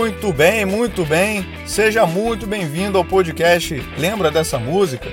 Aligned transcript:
Muito 0.00 0.32
bem, 0.32 0.64
muito 0.64 1.04
bem. 1.04 1.46
Seja 1.66 2.06
muito 2.06 2.46
bem-vindo 2.46 2.96
ao 2.96 3.04
podcast 3.04 3.74
Lembra 3.98 4.30
dessa 4.30 4.58
música? 4.58 5.06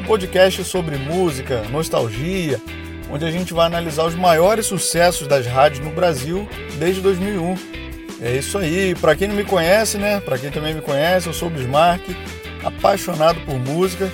Um 0.00 0.04
podcast 0.06 0.64
sobre 0.64 0.96
música, 0.96 1.62
nostalgia, 1.70 2.60
onde 3.08 3.24
a 3.24 3.30
gente 3.30 3.54
vai 3.54 3.66
analisar 3.66 4.04
os 4.04 4.16
maiores 4.16 4.66
sucessos 4.66 5.28
das 5.28 5.46
rádios 5.46 5.86
no 5.86 5.92
Brasil 5.92 6.48
desde 6.80 7.00
2001. 7.00 7.54
É 8.20 8.36
isso 8.36 8.58
aí. 8.58 8.96
Para 8.96 9.14
quem 9.14 9.28
não 9.28 9.36
me 9.36 9.44
conhece, 9.44 9.98
né? 9.98 10.18
Para 10.18 10.36
quem 10.36 10.50
também 10.50 10.74
me 10.74 10.82
conhece, 10.82 11.28
eu 11.28 11.32
sou 11.32 11.46
o 11.46 11.50
Bismarck, 11.52 12.02
apaixonado 12.64 13.38
por 13.42 13.56
música 13.56 14.10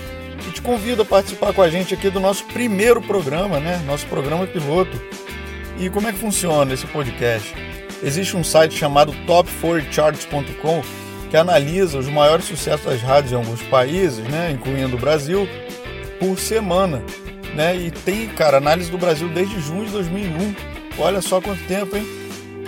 e 0.47 0.53
te 0.53 0.61
convido 0.61 1.01
a 1.01 1.07
participar 1.07 1.55
com 1.55 1.63
a 1.63 1.71
gente 1.71 1.95
aqui 1.95 2.11
do 2.11 2.21
nosso 2.21 2.45
primeiro 2.45 3.01
programa, 3.01 3.59
né? 3.59 3.83
Nosso 3.87 4.05
programa 4.05 4.47
piloto. 4.47 5.01
E 5.79 5.89
como 5.89 6.09
é 6.09 6.13
que 6.13 6.19
funciona 6.19 6.75
esse 6.75 6.87
podcast? 6.89 7.70
Existe 8.03 8.37
um 8.37 8.45
site 8.45 8.75
chamado 8.75 9.13
top4charts.com 9.27 10.83
que 11.31 11.37
analisa 11.37 11.99
os 11.99 12.09
maiores 12.09 12.45
sucessos 12.47 12.85
das 12.85 13.01
rádios 13.01 13.33
em 13.33 13.37
alguns 13.37 13.63
países, 13.63 14.19
né, 14.29 14.51
incluindo 14.51 14.97
o 14.97 14.99
Brasil, 14.99 15.49
por 16.19 16.39
semana. 16.39 17.03
Né? 17.55 17.77
E 17.77 17.91
tem, 17.91 18.29
cara, 18.29 18.57
análise 18.57 18.91
do 18.91 18.99
Brasil 18.99 19.29
desde 19.29 19.61
junho 19.61 19.87
de 19.87 19.93
2001. 19.93 20.55
Olha 20.99 21.21
só 21.21 21.41
quanto 21.41 21.63
tempo, 21.67 21.97
hein? 21.97 22.05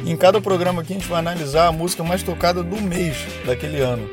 E 0.04 0.10
em 0.10 0.16
cada 0.16 0.40
programa 0.40 0.82
aqui 0.82 0.92
a 0.92 0.96
gente 0.96 1.08
vai 1.08 1.18
analisar 1.18 1.66
a 1.66 1.72
música 1.72 2.02
mais 2.02 2.22
tocada 2.22 2.62
do 2.62 2.80
mês 2.80 3.16
daquele 3.44 3.80
ano. 3.80 4.08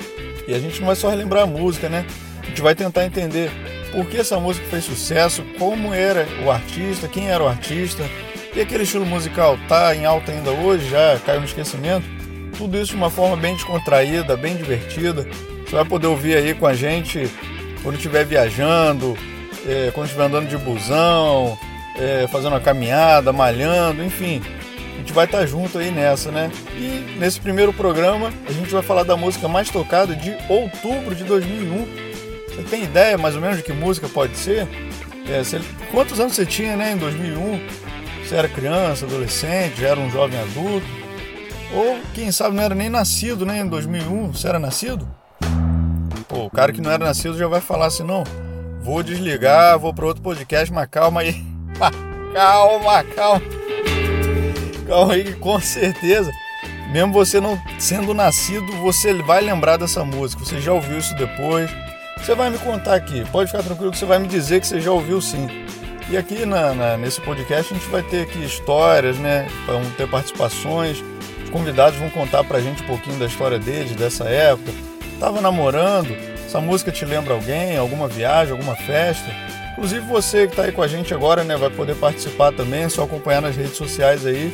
E 0.47 0.53
a 0.53 0.59
gente 0.59 0.79
não 0.79 0.87
vai 0.87 0.95
só 0.95 1.09
relembrar 1.09 1.43
a 1.43 1.47
música, 1.47 1.89
né? 1.89 2.05
A 2.41 2.45
gente 2.45 2.61
vai 2.61 2.75
tentar 2.75 3.05
entender 3.05 3.51
por 3.91 4.05
que 4.05 4.17
essa 4.17 4.39
música 4.39 4.65
fez 4.67 4.83
sucesso, 4.83 5.43
como 5.57 5.93
era 5.93 6.27
o 6.45 6.51
artista, 6.51 7.07
quem 7.07 7.29
era 7.29 7.43
o 7.43 7.47
artista, 7.47 8.03
e 8.55 8.61
aquele 8.61 8.83
estilo 8.83 9.05
musical 9.05 9.57
tá 9.67 9.95
em 9.95 10.05
alta 10.05 10.31
ainda 10.31 10.51
hoje, 10.51 10.89
já 10.89 11.19
caiu 11.25 11.39
no 11.39 11.45
esquecimento. 11.45 12.05
Tudo 12.57 12.77
isso 12.77 12.91
de 12.91 12.97
uma 12.97 13.09
forma 13.09 13.37
bem 13.37 13.55
descontraída, 13.55 14.35
bem 14.35 14.55
divertida. 14.55 15.27
Você 15.65 15.75
vai 15.75 15.85
poder 15.85 16.07
ouvir 16.07 16.35
aí 16.35 16.53
com 16.53 16.65
a 16.65 16.73
gente 16.73 17.29
quando 17.83 17.95
estiver 17.95 18.25
viajando, 18.25 19.17
é, 19.67 19.91
quando 19.93 20.07
estiver 20.07 20.25
andando 20.25 20.47
de 20.47 20.57
busão, 20.57 21.57
é, 21.95 22.27
fazendo 22.27 22.53
uma 22.53 22.59
caminhada, 22.59 23.31
malhando, 23.31 24.03
enfim. 24.03 24.41
A 24.95 24.97
gente 24.97 25.13
vai 25.13 25.25
estar 25.25 25.39
tá 25.39 25.45
junto 25.45 25.77
aí 25.77 25.91
nessa, 25.91 26.31
né? 26.31 26.51
E 26.75 27.17
nesse 27.17 27.39
primeiro 27.39 27.71
programa 27.71 28.33
a 28.47 28.51
gente 28.51 28.69
vai 28.69 28.81
falar 28.81 29.03
da 29.03 29.15
música 29.15 29.47
mais 29.47 29.69
tocada 29.69 30.15
de 30.15 30.35
outubro 30.49 31.15
de 31.15 31.23
2001. 31.23 31.87
Você 32.47 32.63
tem 32.63 32.83
ideia 32.83 33.17
mais 33.17 33.35
ou 33.35 33.41
menos 33.41 33.57
de 33.57 33.63
que 33.63 33.71
música 33.71 34.09
pode 34.09 34.35
ser? 34.35 34.67
É, 35.29 35.43
você, 35.43 35.61
quantos 35.91 36.19
anos 36.19 36.35
você 36.35 36.45
tinha 36.45 36.75
né, 36.75 36.93
em 36.93 36.97
2001? 36.97 37.88
Você 38.29 38.35
era 38.35 38.47
criança, 38.47 39.07
adolescente, 39.07 39.81
já 39.81 39.87
era 39.87 39.99
um 39.99 40.11
jovem 40.11 40.39
adulto. 40.39 40.85
Ou 41.73 41.99
quem 42.13 42.31
sabe 42.31 42.55
não 42.55 42.61
era 42.61 42.75
nem 42.75 42.87
nascido, 42.87 43.43
né? 43.43 43.61
Em 43.61 43.67
2001, 43.67 44.33
você 44.33 44.47
era 44.47 44.59
nascido? 44.59 45.09
Pô, 46.27 46.45
o 46.45 46.49
cara 46.51 46.71
que 46.71 46.79
não 46.79 46.91
era 46.91 47.03
nascido 47.03 47.35
já 47.35 47.47
vai 47.47 47.59
falar 47.59 47.87
assim: 47.87 48.03
não, 48.03 48.23
vou 48.83 49.01
desligar, 49.01 49.79
vou 49.79 49.91
para 49.95 50.05
outro 50.05 50.21
podcast, 50.21 50.71
mas 50.71 50.87
calma 50.91 51.21
aí. 51.21 51.43
calma, 52.31 53.03
calma. 53.15 53.41
Calma 54.87 55.13
aí, 55.13 55.33
com 55.33 55.59
certeza, 55.59 56.29
mesmo 56.91 57.11
você 57.11 57.41
não 57.41 57.59
sendo 57.79 58.13
nascido, 58.13 58.71
você 58.73 59.11
vai 59.23 59.41
lembrar 59.41 59.77
dessa 59.77 60.05
música. 60.05 60.45
Você 60.45 60.61
já 60.61 60.71
ouviu 60.71 60.99
isso 60.99 61.15
depois. 61.15 61.67
Você 62.17 62.35
vai 62.35 62.51
me 62.51 62.59
contar 62.59 62.93
aqui, 62.93 63.25
pode 63.31 63.49
ficar 63.49 63.63
tranquilo 63.63 63.89
que 63.91 63.97
você 63.97 64.05
vai 64.05 64.19
me 64.19 64.27
dizer 64.27 64.59
que 64.59 64.67
você 64.67 64.79
já 64.79 64.91
ouviu 64.91 65.19
sim. 65.19 65.47
E 66.11 66.17
aqui 66.17 66.43
na, 66.43 66.73
na, 66.73 66.97
nesse 66.97 67.21
podcast 67.21 67.71
a 67.71 67.77
gente 67.77 67.87
vai 67.87 68.01
ter 68.01 68.23
aqui 68.23 68.43
histórias, 68.43 69.17
né? 69.19 69.47
Vão 69.67 69.83
ter 69.91 70.07
participações. 70.07 71.03
Os 71.43 71.49
convidados 71.51 71.99
vão 71.99 72.09
contar 72.09 72.43
pra 72.43 72.59
gente 72.59 72.81
um 72.81 72.87
pouquinho 72.87 73.19
da 73.19 73.27
história 73.27 73.59
deles, 73.59 73.95
dessa 73.95 74.23
época. 74.23 74.71
Tava 75.19 75.39
namorando? 75.39 76.09
Essa 76.43 76.59
música 76.59 76.91
te 76.91 77.05
lembra 77.05 77.35
alguém, 77.35 77.77
alguma 77.77 78.07
viagem, 78.07 78.53
alguma 78.53 78.75
festa? 78.75 79.29
Inclusive 79.73 80.03
você 80.07 80.47
que 80.47 80.53
está 80.53 80.63
aí 80.63 80.71
com 80.71 80.81
a 80.81 80.87
gente 80.87 81.13
agora, 81.13 81.43
né, 81.43 81.55
vai 81.55 81.69
poder 81.69 81.95
participar 81.95 82.51
também, 82.53 82.85
é 82.85 82.89
só 82.89 83.03
acompanhar 83.03 83.41
nas 83.41 83.55
redes 83.55 83.77
sociais 83.77 84.25
aí. 84.25 84.51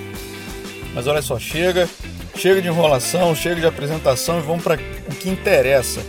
Mas 0.93 1.07
olha 1.07 1.21
só, 1.21 1.39
chega, 1.39 1.87
chega 2.35 2.61
de 2.61 2.67
enrolação, 2.67 3.33
chega 3.33 3.61
de 3.61 3.65
apresentação 3.65 4.39
e 4.39 4.41
vamos 4.41 4.61
para 4.61 4.75
o 4.75 5.15
que 5.15 5.29
interessa. 5.29 6.01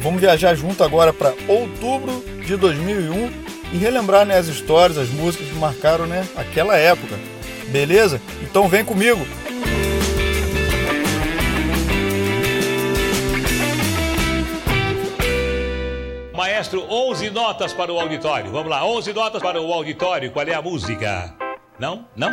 Vamos 0.00 0.20
viajar 0.20 0.52
junto 0.56 0.82
agora 0.82 1.12
para 1.12 1.32
outubro 1.46 2.24
de 2.44 2.56
2001 2.56 3.39
e 3.72 3.76
relembrar 3.76 4.26
né, 4.26 4.36
as 4.36 4.48
histórias, 4.48 4.98
as 4.98 5.08
músicas 5.08 5.48
que 5.48 5.54
marcaram 5.54 6.06
né, 6.06 6.26
aquela 6.36 6.76
época. 6.76 7.18
Beleza? 7.68 8.20
Então 8.42 8.68
vem 8.68 8.84
comigo! 8.84 9.24
Maestro, 16.34 16.84
11 16.90 17.30
notas 17.30 17.72
para 17.72 17.92
o 17.92 18.00
auditório. 18.00 18.50
Vamos 18.50 18.68
lá, 18.68 18.84
11 18.84 19.12
notas 19.12 19.42
para 19.42 19.60
o 19.60 19.72
auditório. 19.72 20.30
Qual 20.30 20.46
é 20.46 20.54
a 20.54 20.62
música? 20.62 21.34
Não? 21.78 22.06
Não? 22.16 22.30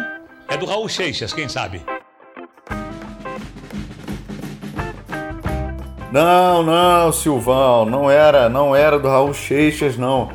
É 0.49 0.57
do 0.57 0.65
Raul 0.65 0.89
Seixas, 0.89 1.33
quem 1.33 1.47
sabe? 1.47 1.81
Não, 6.11 6.63
não, 6.63 7.11
Silvão, 7.11 7.85
não 7.85 8.09
era, 8.09 8.47
não 8.47 8.73
era 8.73 8.97
do 8.97 9.09
Raul 9.09 9.33
Seixas, 9.33 9.97
não. 9.97 10.31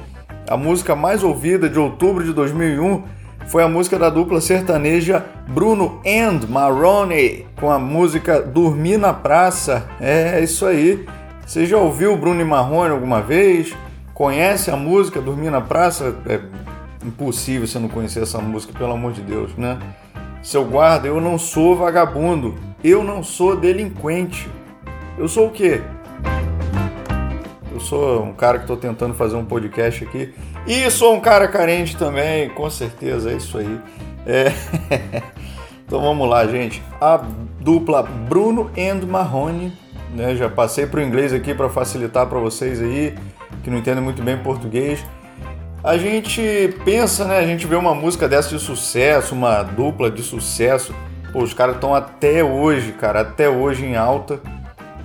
A 0.48 0.56
música 0.56 0.96
mais 0.96 1.22
ouvida 1.22 1.68
de 1.68 1.78
outubro 1.78 2.24
de 2.24 2.32
2001 2.32 3.02
foi 3.46 3.62
a 3.62 3.68
música 3.68 3.98
da 3.98 4.10
dupla 4.10 4.40
sertaneja 4.40 5.24
Bruno 5.48 6.00
and 6.06 6.46
Marrone 6.48 7.46
com 7.58 7.70
a 7.70 7.78
música 7.78 8.40
Dormir 8.40 8.98
na 8.98 9.12
Praça. 9.12 9.88
É, 10.00 10.38
é 10.38 10.42
isso 10.42 10.66
aí. 10.66 11.06
Você 11.46 11.66
já 11.66 11.76
ouviu 11.76 12.16
Bruno 12.16 12.40
e 12.40 12.44
Marrone 12.44 12.90
alguma 12.90 13.20
vez? 13.20 13.74
Conhece 14.14 14.70
a 14.70 14.76
música 14.76 15.20
Dormir 15.20 15.50
na 15.50 15.60
Praça? 15.60 16.14
É 16.26 16.40
impossível 17.04 17.66
você 17.66 17.78
não 17.78 17.88
conhecer 17.88 18.22
essa 18.22 18.38
música, 18.38 18.72
pelo 18.76 18.92
amor 18.92 19.12
de 19.12 19.22
Deus, 19.22 19.56
né? 19.56 19.78
Seu 20.42 20.64
guarda, 20.64 21.06
eu 21.06 21.20
não 21.20 21.38
sou 21.38 21.76
vagabundo, 21.76 22.54
eu 22.82 23.04
não 23.04 23.22
sou 23.22 23.56
delinquente. 23.56 24.48
Eu 25.16 25.28
sou 25.28 25.48
o 25.48 25.50
quê? 25.50 25.80
Sou 27.80 28.22
um 28.22 28.32
cara 28.32 28.58
que 28.58 28.64
estou 28.64 28.76
tentando 28.76 29.14
fazer 29.14 29.36
um 29.36 29.44
podcast 29.44 30.04
aqui. 30.04 30.32
E 30.66 30.90
sou 30.90 31.14
um 31.14 31.20
cara 31.20 31.48
carente 31.48 31.96
também, 31.96 32.48
com 32.50 32.68
certeza, 32.70 33.30
é 33.30 33.36
isso 33.36 33.58
aí. 33.58 33.80
É... 34.26 34.52
então 35.86 36.00
vamos 36.00 36.28
lá, 36.28 36.46
gente. 36.46 36.82
A 37.00 37.20
dupla 37.60 38.02
Bruno 38.02 38.70
and 38.78 39.06
Marrone, 39.06 39.72
né? 40.14 40.34
Já 40.36 40.48
passei 40.48 40.86
para 40.86 41.00
o 41.00 41.02
inglês 41.02 41.32
aqui 41.32 41.54
para 41.54 41.68
facilitar 41.68 42.26
para 42.26 42.38
vocês 42.38 42.80
aí 42.80 43.14
que 43.62 43.70
não 43.70 43.78
entendem 43.78 44.02
muito 44.02 44.22
bem 44.22 44.38
português. 44.38 45.04
A 45.84 45.96
gente 45.98 46.74
pensa, 46.84 47.24
né? 47.24 47.38
A 47.38 47.46
gente 47.46 47.66
vê 47.66 47.74
uma 47.74 47.94
música 47.94 48.28
dessa 48.28 48.48
de 48.50 48.58
sucesso, 48.58 49.34
uma 49.34 49.62
dupla 49.62 50.10
de 50.10 50.22
sucesso. 50.22 50.94
Pô, 51.32 51.42
os 51.42 51.52
caras 51.52 51.74
estão 51.74 51.94
até 51.94 52.44
hoje, 52.44 52.92
cara, 52.92 53.22
até 53.22 53.48
hoje 53.48 53.84
em 53.84 53.96
alta 53.96 54.40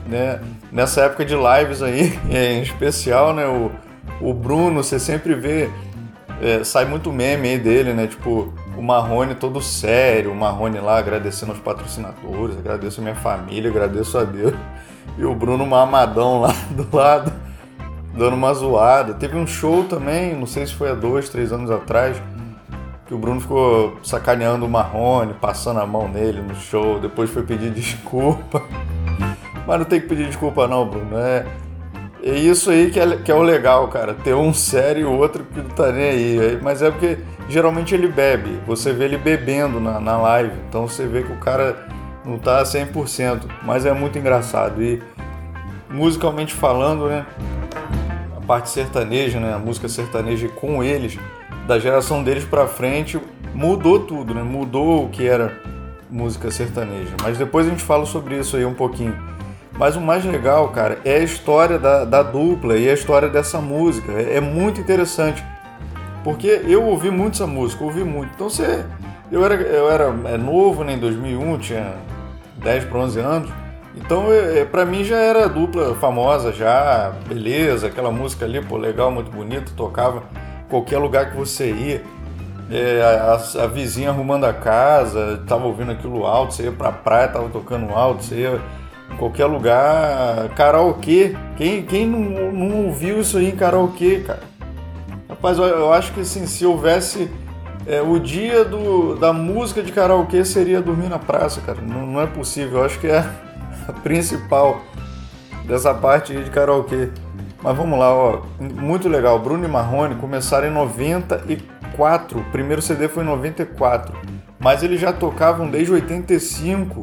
né? 0.07 0.39
Nessa 0.71 1.01
época 1.01 1.25
de 1.25 1.35
lives 1.35 1.81
aí, 1.81 2.19
em 2.29 2.61
especial, 2.61 3.33
né? 3.33 3.45
O, 3.45 3.71
o 4.21 4.33
Bruno, 4.33 4.83
você 4.83 4.99
sempre 4.99 5.35
vê, 5.35 5.69
é, 6.41 6.63
sai 6.63 6.85
muito 6.85 7.11
meme 7.11 7.49
aí 7.49 7.59
dele, 7.59 7.93
né? 7.93 8.07
Tipo, 8.07 8.53
o 8.77 8.81
Marrone 8.81 9.35
todo 9.35 9.61
sério, 9.61 10.31
o 10.31 10.35
Marrone 10.35 10.79
lá 10.79 10.97
agradecendo 10.97 11.51
aos 11.51 11.61
patrocinadores, 11.61 12.57
agradeço 12.57 13.01
a 13.01 13.03
minha 13.03 13.15
família, 13.15 13.69
agradeço 13.69 14.17
a 14.17 14.23
Deus. 14.23 14.53
E 15.17 15.25
o 15.25 15.33
Bruno 15.33 15.65
mamadão 15.65 16.41
lá 16.41 16.53
do 16.69 16.87
lado, 16.95 17.33
dando 18.13 18.35
uma 18.35 18.53
zoada. 18.53 19.13
Teve 19.13 19.35
um 19.35 19.47
show 19.47 19.83
também, 19.85 20.35
não 20.35 20.45
sei 20.45 20.65
se 20.65 20.73
foi 20.73 20.91
há 20.91 20.93
dois, 20.93 21.29
três 21.29 21.51
anos 21.51 21.71
atrás, 21.71 22.21
que 23.07 23.13
o 23.13 23.17
Bruno 23.17 23.39
ficou 23.39 23.97
sacaneando 24.03 24.65
o 24.65 24.69
Marrone, 24.69 25.33
passando 25.33 25.79
a 25.79 25.85
mão 25.87 26.07
nele 26.07 26.41
no 26.41 26.55
show, 26.55 26.99
depois 26.99 27.29
foi 27.29 27.43
pedir 27.43 27.71
desculpa. 27.73 28.63
Mas 29.67 29.79
não 29.79 29.85
tem 29.85 29.99
que 29.99 30.07
pedir 30.07 30.25
desculpa 30.27 30.65
não, 30.65 30.87
Bruno. 30.87 31.17
É, 31.17 31.45
é 32.23 32.35
isso 32.35 32.71
aí 32.71 32.89
que 32.89 32.97
é, 32.97 33.17
que 33.17 33.29
é 33.29 33.35
o 33.35 33.43
legal, 33.43 33.89
cara. 33.89 34.13
Ter 34.13 34.33
um 34.33 34.53
sério 34.53 35.01
e 35.01 35.05
o 35.05 35.11
outro 35.11 35.43
que 35.43 35.59
não 35.59 35.69
tá 35.69 35.91
nem 35.91 36.09
aí. 36.09 36.59
Mas 36.61 36.81
é 36.81 36.89
porque 36.89 37.17
geralmente 37.49 37.93
ele 37.93 38.07
bebe. 38.07 38.61
Você 38.65 38.93
vê 38.93 39.03
ele 39.03 39.17
bebendo 39.17 39.81
na, 39.81 39.99
na 39.99 40.17
live. 40.17 40.53
Então 40.69 40.87
você 40.87 41.05
vê 41.05 41.21
que 41.21 41.33
o 41.33 41.37
cara 41.37 41.85
não 42.23 42.39
tá 42.39 42.63
100%. 42.63 43.41
Mas 43.63 43.85
é 43.85 43.91
muito 43.91 44.17
engraçado. 44.17 44.81
E 44.81 45.03
musicalmente 45.89 46.53
falando, 46.53 47.07
né? 47.07 47.25
A 48.37 48.39
parte 48.39 48.69
sertaneja, 48.69 49.37
né? 49.37 49.53
A 49.53 49.59
música 49.59 49.89
sertaneja 49.89 50.47
com 50.47 50.81
eles, 50.81 51.19
da 51.67 51.77
geração 51.77 52.23
deles 52.23 52.45
para 52.45 52.67
frente, 52.67 53.19
mudou 53.53 53.99
tudo, 53.99 54.33
né? 54.33 54.43
Mudou 54.43 55.03
o 55.03 55.09
que 55.09 55.27
era 55.27 55.61
música 56.09 56.49
sertaneja. 56.51 57.11
Mas 57.21 57.37
depois 57.37 57.67
a 57.67 57.69
gente 57.69 57.83
fala 57.83 58.05
sobre 58.05 58.39
isso 58.39 58.55
aí 58.55 58.63
um 58.63 58.73
pouquinho. 58.73 59.36
Mas 59.77 59.95
o 59.95 60.01
mais 60.01 60.25
legal, 60.25 60.69
cara, 60.69 60.99
é 61.05 61.17
a 61.17 61.23
história 61.23 61.77
da, 61.77 62.03
da 62.03 62.23
dupla 62.23 62.75
e 62.77 62.89
a 62.89 62.93
história 62.93 63.29
dessa 63.29 63.61
música. 63.61 64.11
É, 64.11 64.37
é, 64.37 64.41
muito 64.41 64.81
interessante. 64.81 65.43
Porque 66.23 66.61
eu 66.65 66.83
ouvi 66.83 67.11
muito 67.11 67.35
essa 67.35 67.47
música, 67.47 67.83
ouvi 67.83 68.03
muito. 68.03 68.31
Então 68.33 68.49
você. 68.49 68.83
Eu 69.31 69.45
era, 69.45 69.55
eu 69.55 69.91
era 69.91 70.05
é, 70.25 70.37
novo, 70.37 70.83
né, 70.83 70.93
em 70.93 70.99
2001, 70.99 71.57
tinha 71.59 71.93
10 72.57 72.85
para 72.85 72.97
11 72.99 73.19
anos. 73.19 73.49
Então, 73.95 74.31
é, 74.31 74.59
é 74.59 74.65
para 74.65 74.85
mim 74.85 75.03
já 75.03 75.17
era 75.17 75.49
dupla 75.49 75.95
famosa, 75.95 76.53
já, 76.53 77.11
beleza, 77.27 77.87
aquela 77.87 78.11
música 78.11 78.45
ali, 78.45 78.61
pô, 78.61 78.77
legal, 78.77 79.11
muito 79.11 79.31
bonito, 79.31 79.73
tocava 79.75 80.23
qualquer 80.69 80.97
lugar 80.97 81.31
que 81.31 81.37
você 81.37 81.71
ia. 81.71 82.03
É, 82.69 83.01
a, 83.01 83.63
a, 83.63 83.67
vizinha 83.67 84.09
arrumando 84.09 84.45
a 84.45 84.53
casa, 84.53 85.41
tava 85.47 85.65
ouvindo 85.65 85.91
aquilo 85.91 86.25
alto, 86.25 86.53
você 86.53 86.63
ia 86.63 86.71
pra 86.71 86.91
praia, 86.91 87.27
tava 87.29 87.49
tocando 87.49 87.93
alto, 87.93 88.23
você 88.23 88.35
ia 88.35 88.61
qualquer 89.17 89.45
lugar, 89.45 90.49
karaokê. 90.55 91.35
Quem, 91.55 91.83
quem 91.83 92.07
não, 92.07 92.51
não 92.51 92.85
ouviu 92.85 93.21
isso 93.21 93.37
aí 93.37 93.49
em 93.49 93.55
karaokê, 93.55 94.21
cara? 94.21 94.43
Rapaz, 95.29 95.57
eu, 95.57 95.65
eu 95.65 95.93
acho 95.93 96.13
que 96.13 96.21
assim, 96.21 96.45
se 96.47 96.65
houvesse 96.65 97.29
é, 97.85 98.01
o 98.01 98.19
dia 98.19 98.65
do, 98.65 99.15
da 99.15 99.31
música 99.31 99.81
de 99.81 99.91
karaokê 99.91 100.43
seria 100.43 100.81
dormir 100.81 101.07
na 101.07 101.17
praça, 101.17 101.61
cara. 101.61 101.79
Não, 101.81 102.05
não 102.05 102.21
é 102.21 102.27
possível. 102.27 102.79
Eu 102.79 102.85
acho 102.85 102.99
que 102.99 103.07
é 103.07 103.19
a 103.87 103.93
principal 103.93 104.81
dessa 105.65 105.93
parte 105.93 106.33
de 106.33 106.49
karaokê. 106.49 107.09
Mas 107.63 107.75
vamos 107.75 107.97
lá, 107.97 108.13
ó. 108.13 108.41
Muito 108.59 109.07
legal. 109.07 109.39
Bruno 109.39 109.65
e 109.65 109.67
Marrone 109.67 110.15
começaram 110.15 110.67
em 110.67 110.71
94. 110.71 112.39
O 112.39 112.43
primeiro 112.45 112.81
CD 112.81 113.07
foi 113.07 113.23
em 113.23 113.27
94. 113.27 114.13
Mas 114.59 114.83
eles 114.83 114.99
já 114.99 115.13
tocavam 115.13 115.69
desde 115.69 115.93
85. 115.93 117.01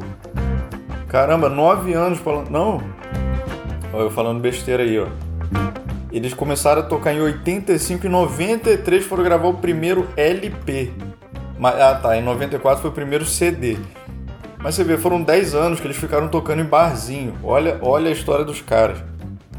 Caramba, 1.07 1.49
nove 1.49 1.93
anos 1.93 2.19
falando. 2.19 2.49
Não. 2.49 2.81
Olha 3.93 4.03
eu 4.03 4.11
falando 4.11 4.39
besteira 4.39 4.83
aí, 4.83 4.99
ó. 4.99 5.07
Eles 6.11 6.33
começaram 6.33 6.81
a 6.81 6.85
tocar 6.85 7.13
em 7.13 7.21
85 7.21 8.05
e 8.05 8.09
93 8.09 9.05
foram 9.05 9.23
gravar 9.23 9.47
o 9.47 9.55
primeiro 9.55 10.07
LP. 10.15 10.91
Ah 11.61 11.95
tá, 11.95 12.17
em 12.17 12.23
94 12.23 12.81
foi 12.81 12.89
o 12.89 12.93
primeiro 12.93 13.25
CD. 13.25 13.77
Mas 14.59 14.75
você 14.75 14.83
vê, 14.83 14.97
foram 14.97 15.21
10 15.21 15.53
anos 15.53 15.79
que 15.79 15.87
eles 15.87 15.97
ficaram 15.97 16.27
tocando 16.27 16.61
em 16.61 16.65
barzinho. 16.65 17.35
Olha, 17.43 17.77
olha 17.81 18.09
a 18.09 18.11
história 18.11 18.43
dos 18.43 18.61
caras. 18.61 18.97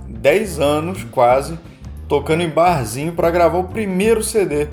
10 0.08 0.58
anos 0.58 1.04
quase 1.10 1.58
tocando 2.08 2.42
em 2.42 2.48
barzinho 2.48 3.12
para 3.12 3.30
gravar 3.30 3.58
o 3.58 3.64
primeiro 3.64 4.22
CD. 4.22 4.68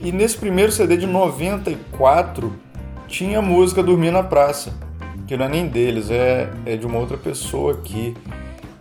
E 0.00 0.10
nesse 0.10 0.36
primeiro 0.38 0.72
CD 0.72 0.96
de 0.96 1.06
94 1.06 2.52
tinha 3.06 3.42
música 3.42 3.82
Dormir 3.82 4.10
na 4.10 4.22
Praça, 4.22 4.72
que 5.30 5.36
não 5.36 5.44
é 5.44 5.48
nem 5.48 5.68
deles, 5.68 6.10
é, 6.10 6.50
é 6.66 6.76
de 6.76 6.84
uma 6.84 6.98
outra 6.98 7.16
pessoa 7.16 7.74
aqui. 7.74 8.16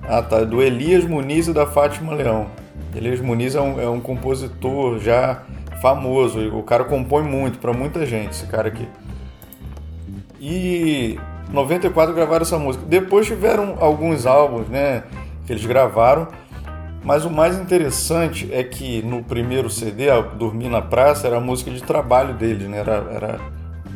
Ah, 0.02 0.24
tá. 0.24 0.44
Do 0.44 0.64
Elias 0.64 1.06
Muniz 1.06 1.48
e 1.48 1.54
da 1.54 1.68
Fátima 1.68 2.16
Leão. 2.16 2.48
Elias 2.96 3.22
Muniz 3.22 3.54
é 3.54 3.62
um, 3.62 3.80
é 3.80 3.88
um 3.88 4.00
compositor 4.00 4.98
já 4.98 5.44
famoso. 5.80 6.40
O 6.58 6.64
cara 6.64 6.86
compõe 6.86 7.22
muito 7.22 7.60
para 7.60 7.72
muita 7.72 8.04
gente, 8.04 8.32
esse 8.32 8.48
cara 8.48 8.70
aqui. 8.70 8.88
E 10.42 11.20
94 11.52 12.16
gravaram 12.16 12.42
essa 12.42 12.58
música. 12.58 12.84
Depois 12.88 13.28
tiveram 13.28 13.76
alguns 13.80 14.26
álbuns, 14.26 14.68
né, 14.70 15.04
que 15.46 15.54
eles 15.54 15.64
gravaram. 15.68 16.30
Mas 17.04 17.26
o 17.26 17.30
mais 17.30 17.60
interessante 17.60 18.50
é 18.52 18.64
que 18.64 19.04
no 19.04 19.24
primeiro 19.24 19.70
CD, 19.70 20.08
Dormir 20.36 20.70
na 20.70 20.82
Praça, 20.82 21.28
era 21.28 21.38
a 21.38 21.40
música 21.40 21.70
de 21.70 21.84
trabalho 21.84 22.34
deles, 22.34 22.68
né? 22.68 22.80
Era, 22.80 22.96
era, 23.14 23.40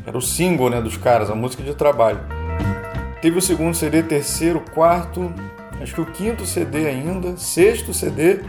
era 0.06 0.16
o 0.16 0.22
single 0.22 0.70
né, 0.70 0.80
dos 0.80 0.98
caras, 0.98 1.32
a 1.32 1.36
música 1.36 1.64
de 1.64 1.74
trabalho. 1.74 2.43
Teve 3.24 3.38
o 3.38 3.42
segundo 3.42 3.74
CD, 3.74 4.04
terceiro, 4.04 4.62
quarto, 4.74 5.34
acho 5.82 5.96
que 5.96 6.02
o 6.02 6.06
quinto 6.06 6.46
CD 6.46 6.88
ainda, 6.88 7.38
sexto 7.38 7.94
CD. 7.94 8.42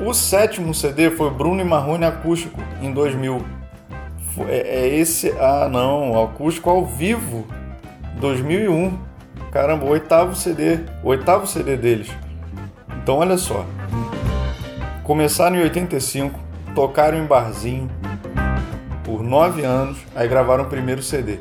O 0.00 0.14
sétimo 0.14 0.72
CD 0.72 1.10
foi 1.10 1.30
Bruno 1.30 1.60
e 1.60 1.64
Marrone 1.64 2.06
Acústico, 2.06 2.58
em 2.80 2.90
2000. 2.90 3.44
É, 4.48 4.56
é 4.56 4.88
esse, 4.98 5.30
ah 5.32 5.68
não, 5.70 6.24
acústico 6.24 6.70
ao 6.70 6.86
vivo, 6.86 7.46
2001. 8.18 8.98
Caramba, 9.52 9.84
o 9.84 9.90
oitavo 9.90 10.34
CD, 10.34 10.78
o 11.04 11.08
oitavo 11.08 11.46
CD 11.46 11.76
deles. 11.76 12.08
Então 13.02 13.18
olha 13.18 13.36
só. 13.36 13.66
Começaram 15.04 15.56
em 15.56 15.64
85, 15.64 16.40
tocaram 16.74 17.18
em 17.18 17.26
barzinho 17.26 17.90
por 19.04 19.22
nove 19.22 19.66
anos, 19.66 19.98
aí 20.16 20.26
gravaram 20.26 20.64
o 20.64 20.68
primeiro 20.68 21.02
CD. 21.02 21.40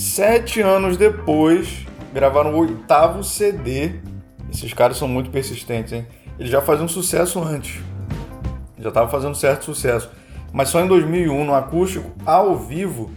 Sete 0.00 0.62
anos 0.62 0.96
depois, 0.96 1.86
gravaram 2.14 2.54
o 2.54 2.58
oitavo 2.58 3.22
CD 3.22 4.00
esses 4.50 4.72
caras 4.72 4.96
são 4.96 5.06
muito 5.06 5.28
persistentes, 5.30 5.92
hein? 5.92 6.06
Eles 6.38 6.50
já 6.50 6.62
faziam 6.62 6.88
sucesso 6.88 7.38
antes. 7.38 7.82
Já 8.78 8.88
estavam 8.88 9.10
fazendo 9.10 9.34
certo 9.34 9.66
sucesso. 9.66 10.10
Mas 10.52 10.70
só 10.70 10.80
em 10.80 10.88
2001, 10.88 11.44
no 11.44 11.54
acústico, 11.54 12.10
ao 12.24 12.56
vivo, 12.56 13.10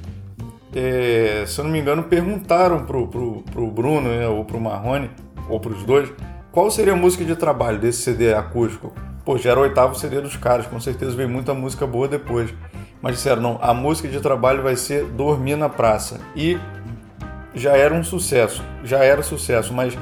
é, 0.75 1.45
se 1.47 1.57
eu 1.57 1.63
não 1.63 1.71
me 1.71 1.79
engano, 1.79 2.03
perguntaram 2.03 2.85
pro, 2.85 3.07
pro, 3.07 3.43
pro 3.49 3.71
Bruno 3.71 4.09
né, 4.09 4.27
ou 4.27 4.43
pro 4.43 4.59
Marrone, 4.59 5.09
ou 5.49 5.61
pros 5.61 5.85
dois, 5.85 6.11
qual 6.51 6.69
seria 6.69 6.91
a 6.91 6.97
música 6.97 7.23
de 7.23 7.35
trabalho 7.35 7.79
desse 7.79 8.01
CD 8.01 8.33
acústico. 8.33 8.93
Pô, 9.23 9.37
já 9.37 9.51
era 9.51 9.59
o 9.61 9.63
oitavo 9.63 9.95
CD 9.95 10.19
dos 10.19 10.35
caras, 10.35 10.67
com 10.67 10.81
certeza 10.81 11.15
veio 11.15 11.29
muita 11.29 11.53
música 11.53 11.87
boa 11.87 12.09
depois. 12.09 12.53
Mas 13.03 13.17
disseram, 13.17 13.41
não, 13.41 13.59
a 13.61 13.71
música 13.73 14.07
de 14.07 14.19
trabalho 14.19 14.63
vai 14.63 14.75
ser 14.75 15.05
Dormir 15.05 15.57
na 15.57 15.69
Praça. 15.69 16.19
E 16.35 16.57
já 17.53 17.77
era 17.77 17.93
um 17.93 18.03
sucesso, 18.03 18.63
já 18.83 19.03
era 19.03 19.21
sucesso, 19.21 19.71
mas 19.71 19.95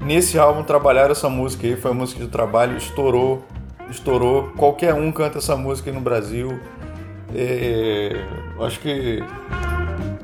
Nesse 0.00 0.38
álbum 0.38 0.62
trabalharam 0.62 1.12
essa 1.12 1.28
música 1.28 1.66
aí, 1.66 1.76
foi 1.76 1.92
a 1.92 1.94
música 1.94 2.22
de 2.22 2.28
trabalho, 2.28 2.76
estourou, 2.76 3.44
estourou. 3.88 4.50
Qualquer 4.56 4.92
um 4.92 5.10
canta 5.12 5.38
essa 5.38 5.56
música 5.56 5.90
aí 5.90 5.94
no 5.94 6.02
Brasil. 6.02 6.58
É, 7.34 8.24
acho 8.60 8.80
que 8.80 9.22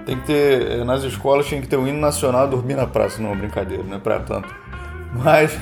tem 0.05 0.19
que 0.19 0.27
ter, 0.27 0.85
nas 0.85 1.03
escolas 1.03 1.47
tinha 1.47 1.61
que 1.61 1.69
ter 1.69 1.77
um 1.77 1.87
hino 1.87 1.99
nacional 1.99 2.49
dormir 2.49 2.75
na 2.75 2.87
praça, 2.87 3.23
não, 3.23 3.35
brincadeira, 3.37 3.83
não 3.83 3.97
é 3.97 4.01
pra 4.01 4.19
tanto. 4.21 4.53
Mas 5.15 5.57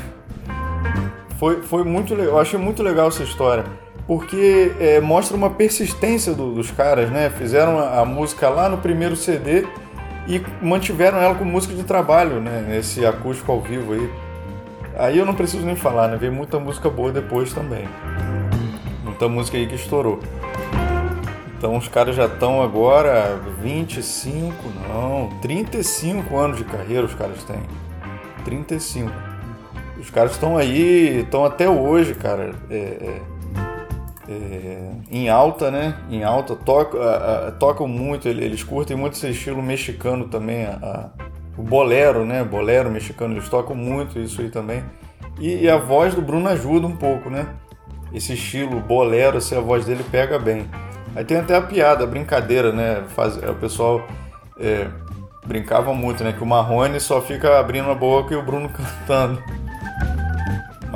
foi, 1.39 1.63
foi 1.63 1.85
muito 1.85 2.15
legal, 2.15 2.35
eu 2.35 2.41
achei 2.41 2.59
muito 2.59 2.83
legal 2.83 3.09
essa 3.09 3.23
história, 3.23 3.65
porque 4.09 4.73
é, 4.81 5.01
mostra 5.01 5.37
uma 5.37 5.51
persistência 5.51 6.33
do, 6.33 6.55
dos 6.55 6.71
caras, 6.71 7.11
né? 7.11 7.29
Fizeram 7.29 7.79
a, 7.79 8.01
a 8.01 8.05
música 8.07 8.49
lá 8.49 8.67
no 8.67 8.79
primeiro 8.79 9.15
CD 9.15 9.67
e 10.27 10.43
mantiveram 10.63 11.19
ela 11.19 11.35
com 11.35 11.45
música 11.45 11.75
de 11.75 11.85
trabalho, 11.85 12.41
né? 12.41 12.79
Esse 12.79 13.05
acústico 13.05 13.53
ao 13.53 13.61
vivo 13.61 13.93
aí. 13.93 14.11
Aí 14.97 15.19
eu 15.19 15.27
não 15.27 15.35
preciso 15.35 15.65
nem 15.65 15.77
falar, 15.77 16.09
né? 16.09 16.17
Veio 16.17 16.33
muita 16.33 16.59
música 16.59 16.89
boa 16.89 17.13
depois 17.13 17.53
também. 17.53 17.87
Muita 19.05 19.29
música 19.29 19.59
aí 19.59 19.67
que 19.67 19.75
estourou. 19.75 20.21
Então 21.59 21.77
os 21.77 21.87
caras 21.87 22.17
já 22.17 22.25
estão 22.25 22.63
agora 22.63 23.39
25, 23.63 24.55
não, 24.89 25.29
35 25.43 26.35
anos 26.35 26.57
de 26.57 26.65
carreira 26.65 27.05
os 27.05 27.15
caras 27.15 27.45
têm. 27.45 27.61
35. 28.43 29.13
Os 30.01 30.09
caras 30.09 30.33
estão 30.33 30.57
aí, 30.57 31.21
estão 31.21 31.45
até 31.45 31.69
hoje, 31.69 32.15
cara. 32.15 32.55
É, 32.71 32.75
é 32.75 33.38
é, 34.29 34.91
em 35.11 35.29
alta, 35.29 35.71
né? 35.71 35.97
Em 36.11 36.23
alta, 36.23 36.55
toca, 36.55 36.99
a, 36.99 37.49
a, 37.49 37.53
tocam 37.53 37.89
muito, 37.89 38.29
eles 38.29 38.63
curtem 38.63 38.97
muito 38.97 39.15
esse 39.15 39.31
estilo 39.31 39.63
mexicano 39.63 40.29
também, 40.29 40.67
o 41.57 41.63
bolero, 41.63 42.25
né? 42.25 42.45
Bolero 42.45 42.91
mexicano, 42.91 43.35
eles 43.35 43.49
tocam 43.49 43.75
muito 43.75 44.19
isso 44.19 44.43
aí 44.43 44.51
também. 44.51 44.85
E, 45.41 45.65
e, 45.65 45.71
a 45.71 45.77
voz 45.77 46.15
do 46.15 46.21
Bruno 46.21 46.49
ajuda 46.49 46.87
um 46.87 46.97
pouco, 46.97 47.31
né? 47.31 47.47
Esse 48.13 48.35
estilo 48.35 48.81
bolero, 48.81 49.39
assim, 49.39 49.57
a 49.57 49.61
voz 49.61 49.87
dele 49.87 50.05
pega 50.11 50.39
bem. 50.39 50.67
Aí 51.17 51.25
tem 51.25 51.39
até 51.39 51.57
a 51.57 51.63
piada, 51.63 52.05
a 52.05 52.07
brincadeira, 52.07 52.73
né? 52.73 53.05
Faz, 53.09 53.37
o 53.37 53.55
pessoal 53.55 54.07
é, 54.59 54.89
brincava 55.47 55.95
muito, 55.95 56.23
né? 56.23 56.33
Que 56.33 56.43
o 56.43 56.47
Marrone 56.47 57.01
só 57.01 57.23
fica 57.23 57.59
abrindo 57.59 57.91
a 57.91 57.95
boca 57.95 58.35
e 58.35 58.37
o 58.37 58.43
Bruno 58.43 58.69
cantando. 59.07 59.43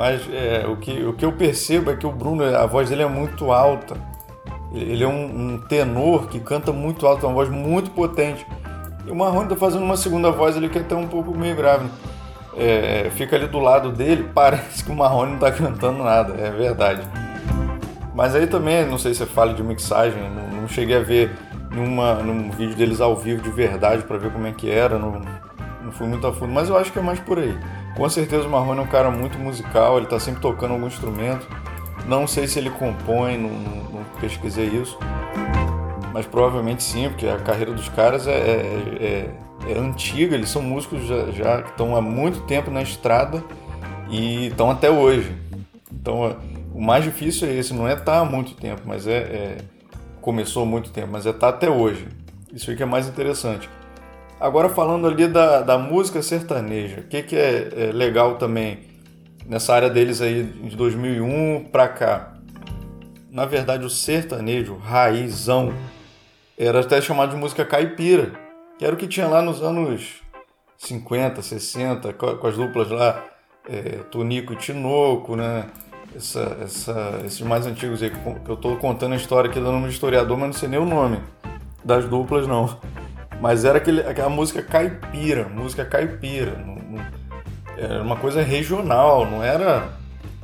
Mas 0.03 0.21
é, 0.33 0.65
o, 0.67 0.75
que, 0.75 1.01
o 1.05 1.13
que 1.13 1.23
eu 1.23 1.31
percebo 1.31 1.89
é 1.89 1.95
que 1.95 2.05
o 2.05 2.11
Bruno, 2.11 2.43
a 2.43 2.65
voz 2.65 2.89
dele 2.89 3.03
é 3.03 3.07
muito 3.07 3.53
alta. 3.53 3.95
Ele 4.73 5.01
é 5.01 5.07
um, 5.07 5.53
um 5.53 5.57
tenor 5.59 6.27
que 6.27 6.41
canta 6.41 6.73
muito 6.73 7.07
alto, 7.07 7.25
uma 7.25 7.33
voz 7.33 7.47
muito 7.47 7.89
potente. 7.91 8.45
E 9.07 9.11
o 9.11 9.15
Marrone 9.15 9.45
está 9.45 9.55
fazendo 9.55 9.85
uma 9.85 9.95
segunda 9.95 10.29
voz 10.29 10.57
ali 10.57 10.67
que 10.67 10.77
é 10.77 10.81
até 10.81 10.93
um 10.93 11.07
pouco 11.07 11.33
meio 11.33 11.55
grave. 11.55 11.85
Né? 11.85 11.91
É, 12.57 13.11
fica 13.11 13.37
ali 13.37 13.47
do 13.47 13.59
lado 13.59 13.93
dele, 13.93 14.29
parece 14.35 14.83
que 14.83 14.91
o 14.91 14.93
Marrone 14.93 15.37
não 15.37 15.47
está 15.47 15.53
cantando 15.53 16.03
nada, 16.03 16.33
é 16.33 16.51
verdade. 16.51 17.01
Mas 18.13 18.35
aí 18.35 18.45
também, 18.45 18.85
não 18.85 18.97
sei 18.97 19.13
se 19.13 19.19
você 19.19 19.25
fala 19.25 19.53
de 19.53 19.63
mixagem, 19.63 20.21
não, 20.21 20.63
não 20.63 20.67
cheguei 20.67 20.97
a 20.97 21.01
ver 21.01 21.31
numa, 21.71 22.15
num 22.15 22.51
vídeo 22.51 22.75
deles 22.75 22.99
ao 22.99 23.15
vivo 23.15 23.41
de 23.41 23.49
verdade 23.49 24.03
para 24.03 24.17
ver 24.17 24.33
como 24.33 24.47
é 24.47 24.51
que 24.51 24.69
era, 24.69 24.99
não, 24.99 25.21
não 25.83 25.91
fui 25.91 26.07
muito 26.07 26.25
a 26.25 26.33
fundo, 26.33 26.53
mas 26.53 26.69
eu 26.69 26.77
acho 26.77 26.91
que 26.91 26.99
é 26.99 27.01
mais 27.01 27.19
por 27.19 27.37
aí. 27.37 27.57
Com 27.95 28.07
certeza 28.09 28.47
o 28.47 28.49
Marrone 28.49 28.79
é 28.79 28.83
um 28.83 28.87
cara 28.87 29.11
muito 29.11 29.37
musical, 29.37 29.97
ele 29.97 30.05
está 30.05 30.19
sempre 30.19 30.41
tocando 30.41 30.71
algum 30.71 30.87
instrumento. 30.87 31.47
Não 32.07 32.25
sei 32.25 32.47
se 32.47 32.59
ele 32.59 32.69
compõe, 32.69 33.37
não, 33.37 33.49
não, 33.49 34.03
pesquisei 34.19 34.67
isso. 34.67 34.97
Mas 36.13 36.25
provavelmente 36.25 36.83
sim, 36.83 37.09
porque 37.09 37.27
a 37.27 37.37
carreira 37.37 37.71
dos 37.73 37.89
caras 37.89 38.27
é, 38.27 38.31
é, 38.31 39.29
é, 39.67 39.71
é 39.71 39.77
antiga, 39.77 40.35
eles 40.35 40.49
são 40.49 40.61
músicos 40.61 41.05
já, 41.05 41.31
já, 41.31 41.61
que 41.61 41.69
estão 41.69 41.95
há 41.95 42.01
muito 42.01 42.41
tempo 42.41 42.69
na 42.69 42.81
estrada 42.81 43.43
e 44.09 44.47
estão 44.47 44.69
até 44.69 44.89
hoje. 44.89 45.35
Então 45.91 46.35
o 46.73 46.81
mais 46.81 47.03
difícil 47.03 47.47
é 47.47 47.53
esse, 47.53 47.73
não 47.73 47.87
é 47.87 47.93
estar 47.93 48.05
tá 48.05 48.19
há 48.19 48.25
muito 48.25 48.55
tempo, 48.55 48.81
mas 48.85 49.07
é, 49.07 49.17
é 49.17 49.57
começou 50.21 50.63
há 50.63 50.65
muito 50.65 50.89
tempo, 50.89 51.09
mas 51.11 51.25
é 51.25 51.29
estar 51.29 51.51
tá 51.51 51.57
até 51.57 51.69
hoje. 51.69 52.07
Isso 52.53 52.69
aí 52.69 52.77
que 52.77 52.83
é 52.83 52.85
mais 52.85 53.07
interessante. 53.07 53.69
Agora 54.39 54.69
falando 54.69 55.07
ali 55.07 55.27
da, 55.27 55.61
da 55.61 55.77
música 55.77 56.21
sertaneja, 56.21 57.01
o 57.01 57.03
que, 57.03 57.23
que 57.23 57.35
é, 57.35 57.69
é, 57.75 57.91
legal 57.91 58.35
também 58.35 58.79
nessa 59.45 59.73
área 59.73 59.89
deles 59.89 60.21
aí 60.21 60.43
de 60.43 60.75
2001 60.75 61.69
para 61.71 61.87
cá? 61.87 62.33
Na 63.31 63.45
verdade, 63.45 63.85
o 63.85 63.89
sertanejo 63.89 64.75
raizão 64.75 65.73
era 66.57 66.81
até 66.81 67.01
chamado 67.01 67.31
de 67.31 67.35
música 67.35 67.65
caipira, 67.65 68.31
que 68.77 68.85
era 68.85 68.93
o 68.93 68.97
que 68.97 69.07
tinha 69.07 69.27
lá 69.27 69.41
nos 69.41 69.61
anos 69.61 70.21
50, 70.77 71.41
60, 71.41 72.13
com 72.13 72.47
as 72.47 72.55
duplas 72.55 72.89
lá, 72.89 73.23
é, 73.67 73.99
Tonico 74.11 74.53
e 74.53 74.55
Tinoco, 74.57 75.35
né? 75.35 75.65
Essa, 76.15 76.57
essa, 76.61 77.21
esses 77.25 77.41
mais 77.41 77.65
antigos 77.65 78.03
aí 78.03 78.11
que 78.11 78.49
eu 78.49 78.53
estou 78.53 78.77
contando 78.77 79.13
a 79.13 79.15
história 79.15 79.49
aqui 79.49 79.59
dando 79.59 79.71
nome 79.71 79.87
de 79.87 79.93
historiador, 79.93 80.37
mas 80.37 80.47
não 80.47 80.53
sei 80.53 80.69
nem 80.69 80.79
o 80.79 80.85
nome 80.85 81.19
das 81.83 82.05
duplas, 82.05 82.47
não. 82.47 82.77
Mas 83.43 83.65
era 83.65 83.77
aquele, 83.77 83.99
aquela 83.99 84.29
música 84.29 84.61
caipira, 84.61 85.49
música 85.49 85.83
caipira. 85.83 86.63
era 87.77 88.01
uma 88.01 88.15
coisa 88.15 88.41
regional, 88.41 89.29
não 89.29 89.43
era, 89.43 89.89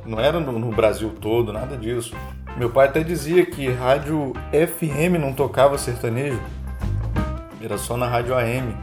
não 0.04 0.20
era 0.20 0.38
no, 0.38 0.58
no 0.58 0.70
Brasil 0.70 1.10
todo, 1.18 1.50
nada 1.50 1.78
disso. 1.78 2.14
Meu 2.58 2.68
pai 2.68 2.88
até 2.88 3.02
dizia 3.02 3.46
que 3.46 3.72
rádio 3.72 4.34
FM 4.52 5.18
não 5.18 5.32
tocava 5.32 5.78
sertanejo, 5.78 6.38
era 7.62 7.78
só 7.78 7.96
na 7.96 8.06
rádio 8.06 8.36
AM. 8.36 8.76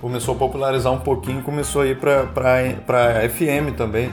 Começou 0.00 0.34
a 0.34 0.38
popularizar 0.38 0.90
um 0.90 1.00
pouquinho, 1.00 1.42
começou 1.42 1.82
a 1.82 1.86
ir 1.86 1.98
para 1.98 3.28
FM 3.28 3.76
também. 3.76 4.10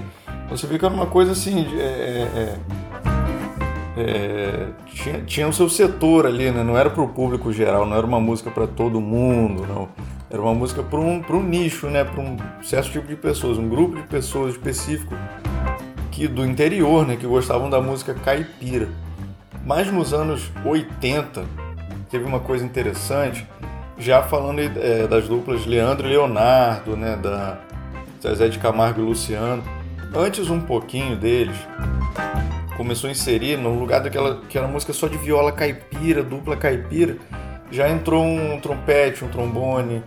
Você 0.50 0.68
vê 0.68 0.78
que 0.78 0.84
era 0.84 0.94
uma 0.94 1.08
coisa 1.08 1.32
assim, 1.32 1.66
é, 1.80 1.84
é, 1.84 2.56
é 3.98 4.68
tinha, 4.94 5.22
tinha 5.22 5.48
o 5.48 5.54
seu 5.54 5.70
setor 5.70 6.26
ali, 6.26 6.52
né? 6.52 6.64
Não 6.64 6.78
era 6.78 6.90
para 6.90 7.04
o 7.04 7.08
público 7.08 7.52
geral, 7.54 7.86
não 7.86 7.96
era 7.96 8.06
uma 8.06 8.20
música 8.20 8.50
para 8.50 8.68
todo 8.68 9.00
mundo, 9.00 9.66
não. 9.68 9.90
Era 10.30 10.42
uma 10.42 10.54
música 10.54 10.82
para 10.82 11.00
um, 11.00 11.24
um 11.30 11.44
nicho, 11.44 11.88
né? 11.88 12.04
Para 12.04 12.22
um 12.22 12.38
certo 12.64 12.92
tipo 12.92 13.08
de 13.08 13.16
pessoas, 13.16 13.58
um 13.58 13.70
grupo 13.70 13.96
de 13.96 14.04
pessoas 14.04 14.54
específico 14.54 15.16
que 16.12 16.28
do 16.28 16.46
interior, 16.46 17.06
né? 17.06 17.16
Que 17.16 17.28
gostavam 17.28 17.70
da 17.70 17.80
música 17.80 18.14
caipira. 18.14 18.90
Mas 19.66 19.92
nos 19.92 20.14
anos 20.14 20.52
80 20.64 21.44
teve 22.10 22.26
uma 22.26 22.40
coisa 22.40 22.66
interessante, 22.66 23.48
já 23.98 24.22
falando 24.24 24.60
é, 24.60 25.08
das 25.08 25.28
duplas 25.28 25.66
Leandro 25.66 26.08
e 26.08 26.12
Leonardo, 26.12 26.98
né? 26.98 27.16
Da 27.16 27.60
Zezé 28.22 28.48
de 28.48 28.60
Camargo 28.60 29.02
e 29.02 29.06
Luciano. 29.06 29.64
Antes 30.16 30.50
um 30.50 30.62
pouquinho 30.62 31.16
deles, 31.16 31.58
começou 32.76 33.08
a 33.08 33.12
inserir, 33.12 33.58
no 33.58 33.78
lugar 33.78 34.02
daquela 34.02 34.42
que 34.50 34.58
era 34.58 34.68
música 34.68 34.94
só 34.94 35.08
de 35.08 35.18
viola 35.18 35.52
caipira, 35.52 36.24
dupla 36.24 36.56
caipira, 36.56 37.18
já 37.72 37.90
entrou 37.90 38.24
um 38.24 38.60
trompete, 38.60 39.24
um 39.24 39.30
trombone, 39.30 40.04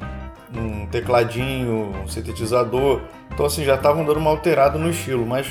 um 0.54 0.86
tecladinho, 0.86 1.92
um 2.04 2.08
sintetizador. 2.08 3.00
Então 3.32 3.46
assim, 3.46 3.64
já 3.64 3.74
estavam 3.74 4.04
dando 4.04 4.18
uma 4.18 4.30
alterada 4.30 4.78
no 4.78 4.90
estilo, 4.90 5.26
mas 5.26 5.50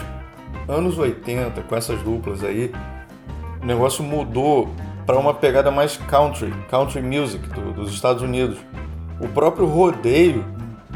anos 0.68 0.98
80, 0.98 1.62
com 1.64 1.76
essas 1.76 2.02
duplas 2.02 2.44
aí, 2.44 2.72
o 3.62 3.66
negócio 3.66 4.04
mudou 4.04 4.70
para 5.06 5.18
uma 5.18 5.34
pegada 5.34 5.72
mais 5.72 5.98
country, 5.98 6.54
country 6.70 7.02
music 7.02 7.48
do, 7.50 7.74
dos 7.74 7.92
Estados 7.94 8.22
Unidos. 8.22 8.58
O 9.20 9.28
próprio 9.28 9.66
rodeio, 9.66 10.46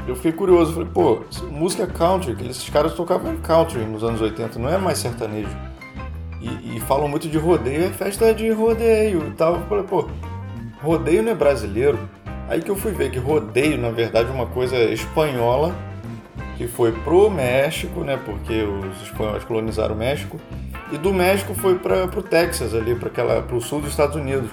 eu 0.08 0.16
fiquei 0.16 0.34
curioso, 0.34 0.74
falei, 0.74 0.90
pô, 0.94 1.22
música 1.50 1.88
country, 1.88 2.36
esses 2.48 2.70
caras 2.70 2.94
tocavam 2.94 3.38
country 3.38 3.80
nos 3.86 4.04
anos 4.04 4.22
80, 4.22 4.60
não 4.60 4.70
é 4.70 4.78
mais 4.78 5.00
sertanejo 5.00 5.71
e, 6.42 6.78
e, 6.78 6.80
falam 6.82 7.08
muito 7.08 7.30
de 7.30 7.38
rodeio, 7.38 7.86
é 7.86 7.90
festa 7.90 8.34
de 8.34 8.50
rodeio 8.50 9.28
e 9.28 9.32
tal. 9.32 9.56
Eu 9.56 9.62
falei, 9.62 9.84
pô, 9.84 10.10
rodeio 10.82 11.22
não 11.22 11.32
é 11.32 11.36
brasileiro. 11.36 12.00
Aí 12.50 12.62
que 12.62 12.70
eu 12.70 12.76
fui 12.76 12.92
ver 12.92 13.12
que 13.12 13.20
rodeio, 13.20 13.78
na 13.78 13.92
verdade, 13.92 14.30
é 14.30 14.34
uma 14.34 14.48
coisa 14.48 14.76
espanhola 14.78 15.74
que 16.58 16.68
foi 16.68 16.92
pro 16.92 17.30
México, 17.30 18.02
né? 18.02 18.20
Porque 18.26 18.64
os 18.64 19.04
espanhóis 19.04 19.44
colonizaram 19.44 19.96
o 19.96 19.98
México. 19.98 20.40
E 20.92 20.98
do 20.98 21.14
México 21.14 21.54
foi 21.54 21.76
para 21.76 22.08
pro 22.08 22.22
Texas 22.22 22.74
ali, 22.74 22.96
para 22.96 23.08
aquela 23.08 23.42
pro 23.42 23.62
sul 23.62 23.80
dos 23.80 23.92
Estados 23.92 24.16
Unidos. 24.16 24.50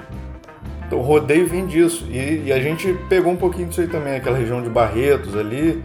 Então 0.86 1.00
rodeio 1.00 1.46
vem 1.46 1.66
disso. 1.66 2.06
E, 2.08 2.44
e, 2.46 2.52
a 2.52 2.60
gente 2.60 2.94
pegou 3.08 3.32
um 3.32 3.36
pouquinho 3.36 3.68
disso 3.68 3.80
aí 3.80 3.88
também, 3.88 4.14
aquela 4.14 4.38
região 4.38 4.62
de 4.62 4.70
Barretos 4.70 5.36
ali, 5.36 5.82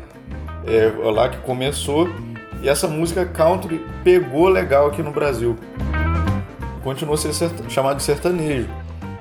é, 0.68 0.92
lá 1.10 1.30
que 1.30 1.38
começou. 1.38 2.10
E 2.62 2.70
essa 2.70 2.88
música 2.88 3.26
country 3.26 3.86
pegou 4.04 4.48
legal 4.48 4.88
aqui 4.88 5.02
no 5.02 5.12
Brasil 5.12 5.58
continua 6.84 7.16
a 7.16 7.18
ser 7.18 7.34
chamado 7.70 7.98
de 7.98 8.04
sertanejo, 8.04 8.70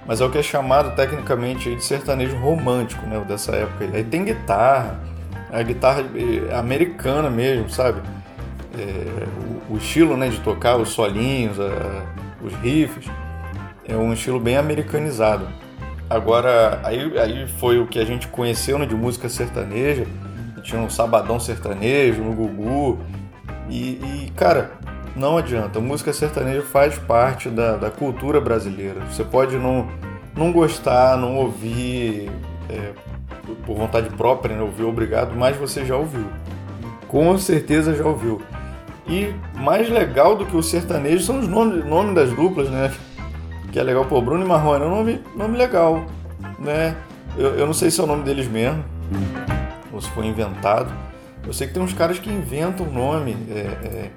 mas 0.06 0.20
é 0.20 0.24
o 0.24 0.30
que 0.30 0.38
é 0.38 0.42
chamado 0.42 0.94
tecnicamente 0.96 1.74
de 1.74 1.82
sertanejo 1.82 2.36
romântico, 2.36 3.06
né, 3.06 3.22
dessa 3.26 3.52
época. 3.52 3.88
Aí 3.94 4.04
tem 4.04 4.24
guitarra, 4.24 5.00
a 5.50 5.62
guitarra 5.62 6.04
eh, 6.14 6.54
americana 6.54 7.30
mesmo, 7.30 7.70
sabe? 7.70 8.00
É, 8.76 9.26
o, 9.70 9.74
o, 9.74 9.76
estilo 9.76 10.16
né, 10.16 10.28
de 10.28 10.40
tocar, 10.40 10.76
os 10.76 10.88
solinhos, 10.88 11.60
a, 11.60 12.04
os 12.42 12.52
riffs, 12.54 13.06
é 13.86 13.94
um 13.94 14.12
estilo 14.12 14.40
bem 14.40 14.56
americanizado. 14.56 15.46
Agora, 16.08 16.80
aí, 16.82 17.18
aí 17.18 17.48
foi 17.58 17.78
o 17.78 17.86
que 17.86 17.98
a 17.98 18.04
gente 18.04 18.28
conheceu 18.28 18.78
né, 18.78 18.86
de 18.86 18.94
música 18.94 19.28
sertaneja, 19.28 20.06
tinha 20.62 20.80
um 20.80 20.90
sabadão 20.90 21.38
sertanejo 21.38 22.22
no 22.22 22.32
Gugu, 22.32 22.98
e, 23.68 24.24
e 24.24 24.32
cara, 24.34 24.72
não 25.14 25.36
adianta. 25.36 25.78
A 25.78 25.82
música 25.82 26.12
sertaneja 26.12 26.62
faz 26.62 26.98
parte 26.98 27.48
da, 27.48 27.76
da 27.76 27.90
cultura 27.90 28.40
brasileira. 28.40 29.00
Você 29.10 29.24
pode 29.24 29.56
não, 29.56 29.88
não 30.36 30.52
gostar, 30.52 31.16
não 31.16 31.36
ouvir 31.36 32.30
é, 32.68 32.92
por 33.66 33.76
vontade 33.76 34.08
própria, 34.10 34.56
né? 34.56 34.62
ouvir 34.62 34.84
obrigado, 34.84 35.34
mas 35.36 35.56
você 35.56 35.84
já 35.84 35.96
ouviu. 35.96 36.26
Com 37.08 37.36
certeza 37.36 37.94
já 37.94 38.04
ouviu. 38.04 38.40
E 39.06 39.34
mais 39.54 39.88
legal 39.90 40.36
do 40.36 40.46
que 40.46 40.56
o 40.56 40.62
sertanejo 40.62 41.24
são 41.24 41.40
os 41.40 41.48
nomes, 41.48 41.84
nome 41.84 42.14
das 42.14 42.30
duplas, 42.30 42.70
né? 42.70 42.92
Que 43.70 43.78
é 43.78 43.82
legal, 43.82 44.04
pô, 44.04 44.20
Bruno 44.20 44.44
e 44.44 44.48
Marrone 44.48 44.84
é 44.84 44.86
um 44.86 44.90
nome, 44.90 45.20
nome 45.34 45.58
legal, 45.58 46.04
né? 46.58 46.96
Eu, 47.36 47.54
eu 47.54 47.66
não 47.66 47.74
sei 47.74 47.90
se 47.90 48.00
é 48.00 48.04
o 48.04 48.06
nome 48.06 48.22
deles 48.22 48.46
mesmo, 48.46 48.84
ou 49.92 50.00
se 50.00 50.08
foi 50.10 50.26
inventado. 50.26 50.92
Eu 51.44 51.52
sei 51.52 51.66
que 51.66 51.74
tem 51.74 51.82
uns 51.82 51.92
caras 51.92 52.18
que 52.18 52.30
inventam 52.30 52.86
o 52.86 52.92
nome. 52.92 53.36
É, 53.50 53.86
é, 53.86 54.10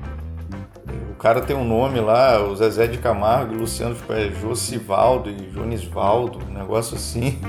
o 1.15 1.17
cara 1.17 1.39
tem 1.39 1.55
um 1.55 1.63
nome 1.63 2.01
lá, 2.01 2.43
o 2.43 2.53
Zezé 2.55 2.87
de 2.87 2.97
Camargo, 2.97 3.55
Luciano 3.55 3.95
é 4.09 4.29
Josivaldo 4.41 5.29
e 5.29 5.49
Jonisvaldo, 5.49 6.39
um 6.47 6.53
negócio 6.53 6.97
assim. 6.97 7.39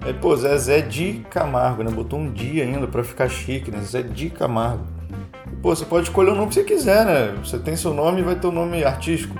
Aí, 0.00 0.12
pô, 0.12 0.34
Zezé 0.34 0.80
de 0.80 1.24
Camargo, 1.30 1.84
né? 1.84 1.90
Botou 1.92 2.18
um 2.18 2.30
dia 2.30 2.64
ainda 2.64 2.88
pra 2.88 3.04
ficar 3.04 3.28
chique, 3.28 3.70
né? 3.70 3.78
Zezé 3.78 4.02
de 4.02 4.30
Camargo. 4.30 4.84
E, 5.50 5.54
pô, 5.54 5.74
você 5.74 5.84
pode 5.84 6.08
escolher 6.08 6.32
o 6.32 6.34
nome 6.34 6.48
que 6.48 6.54
você 6.54 6.64
quiser, 6.64 7.06
né? 7.06 7.34
Você 7.42 7.56
tem 7.56 7.76
seu 7.76 7.94
nome 7.94 8.20
e 8.20 8.24
vai 8.24 8.34
ter 8.34 8.48
o 8.48 8.50
um 8.50 8.54
nome 8.54 8.82
artístico. 8.82 9.36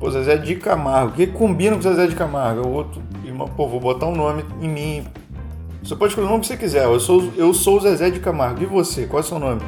Pô, 0.00 0.10
Zezé 0.10 0.38
de 0.38 0.56
Camargo. 0.56 1.12
Que 1.12 1.26
combina 1.26 1.76
com 1.76 1.82
Zezé 1.82 2.06
de 2.06 2.16
Camargo? 2.16 2.62
É 2.62 2.66
o 2.66 2.70
outro. 2.70 3.02
E, 3.24 3.30
pô, 3.54 3.68
vou 3.68 3.78
botar 3.78 4.06
um 4.06 4.16
nome 4.16 4.42
em 4.62 4.68
mim. 4.68 5.06
Você 5.82 5.94
pode 5.94 6.12
escolher 6.12 6.28
o 6.28 6.30
nome 6.30 6.40
que 6.40 6.46
você 6.46 6.56
quiser. 6.56 6.84
Eu 6.84 6.98
sou, 6.98 7.30
eu 7.36 7.52
sou 7.52 7.76
o 7.76 7.80
Zezé 7.80 8.08
de 8.08 8.20
Camargo. 8.20 8.62
E 8.62 8.66
você? 8.66 9.06
Qual 9.06 9.20
é 9.20 9.24
o 9.24 9.28
seu 9.28 9.38
nome? 9.38 9.60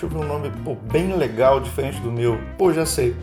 Deixa 0.00 0.06
eu 0.06 0.08
ver 0.08 0.24
um 0.24 0.28
nome 0.28 0.50
pô, 0.64 0.74
bem 0.74 1.14
legal, 1.14 1.60
diferente 1.60 2.00
do 2.00 2.10
meu. 2.10 2.38
Pô, 2.56 2.72
já 2.72 2.86
sei. 2.86 3.14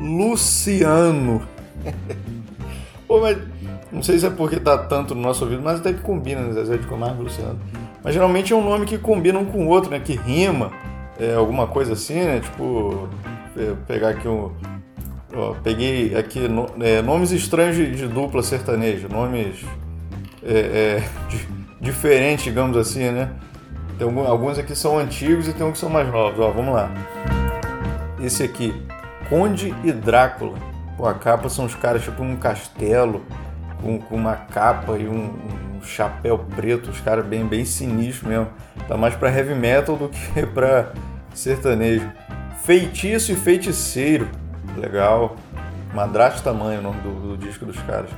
Luciano. 0.00 1.42
pô, 3.06 3.20
mas 3.20 3.38
não 3.92 4.02
sei 4.02 4.18
se 4.18 4.26
é 4.26 4.30
porque 4.30 4.58
tá 4.58 4.76
tanto 4.76 5.14
no 5.14 5.20
nosso 5.20 5.44
ouvido, 5.44 5.62
mas 5.62 5.78
até 5.78 5.92
que 5.92 6.00
combina, 6.00 6.40
né? 6.40 6.52
Zezé 6.52 6.76
de 6.76 6.86
Camargo 6.88 7.22
Luciano. 7.22 7.60
Mas 8.02 8.14
geralmente 8.14 8.52
é 8.52 8.56
um 8.56 8.64
nome 8.64 8.84
que 8.84 8.98
combina 8.98 9.38
um 9.38 9.44
com 9.44 9.66
o 9.66 9.68
outro, 9.68 9.90
né? 9.90 10.00
Que 10.00 10.14
rima, 10.14 10.72
é, 11.20 11.34
alguma 11.34 11.68
coisa 11.68 11.92
assim, 11.92 12.14
né? 12.14 12.40
Tipo, 12.40 13.08
pegar 13.86 14.10
aqui 14.10 14.26
um. 14.26 14.50
Ó, 15.34 15.54
peguei 15.62 16.16
aqui 16.16 16.48
no, 16.48 16.66
é, 16.80 17.00
nomes 17.00 17.30
estranhos 17.30 17.76
de, 17.76 17.94
de, 17.94 18.08
dupla 18.08 18.42
sertaneja, 18.42 19.08
nomes 19.08 19.64
é, 20.42 21.02
é 21.02 21.08
diferentes, 21.80 22.44
digamos 22.44 22.76
assim, 22.76 23.10
né? 23.10 23.30
Tem 23.98 24.26
alguns 24.26 24.58
aqui 24.58 24.76
são 24.76 24.96
antigos 24.96 25.48
e 25.48 25.52
tem 25.52 25.66
uns 25.66 25.72
que 25.72 25.78
são 25.78 25.90
mais 25.90 26.08
novos. 26.08 26.38
Ó, 26.38 26.50
vamos 26.52 26.72
lá. 26.72 26.88
Esse 28.20 28.44
aqui, 28.44 28.72
Conde 29.28 29.74
e 29.82 29.90
Drácula. 29.90 30.56
Pô, 30.96 31.06
a 31.06 31.14
capa 31.14 31.48
são 31.48 31.64
os 31.64 31.74
caras 31.74 32.04
tipo 32.04 32.22
um 32.22 32.36
castelo 32.36 33.24
com, 33.82 33.98
com 33.98 34.14
uma 34.14 34.36
capa 34.36 34.96
e 34.96 35.08
um, 35.08 35.34
um, 35.76 35.82
chapéu 35.82 36.38
preto. 36.38 36.90
Os 36.90 37.00
caras 37.00 37.26
bem, 37.26 37.44
bem 37.44 37.64
sinistros 37.64 38.28
mesmo. 38.28 38.48
Tá 38.86 38.96
mais 38.96 39.16
pra 39.16 39.32
heavy 39.32 39.54
metal 39.54 39.96
do 39.96 40.08
que 40.08 40.46
pra 40.46 40.92
sertanejo. 41.34 42.08
Feitiço 42.62 43.32
e 43.32 43.34
Feiticeiro. 43.34 44.28
Legal. 44.76 45.34
Madrasto 45.92 46.42
Tamanho, 46.42 46.78
o 46.78 46.82
nome 46.82 47.00
do, 47.00 47.36
do 47.36 47.36
disco 47.36 47.64
dos 47.64 47.80
caras. 47.82 48.10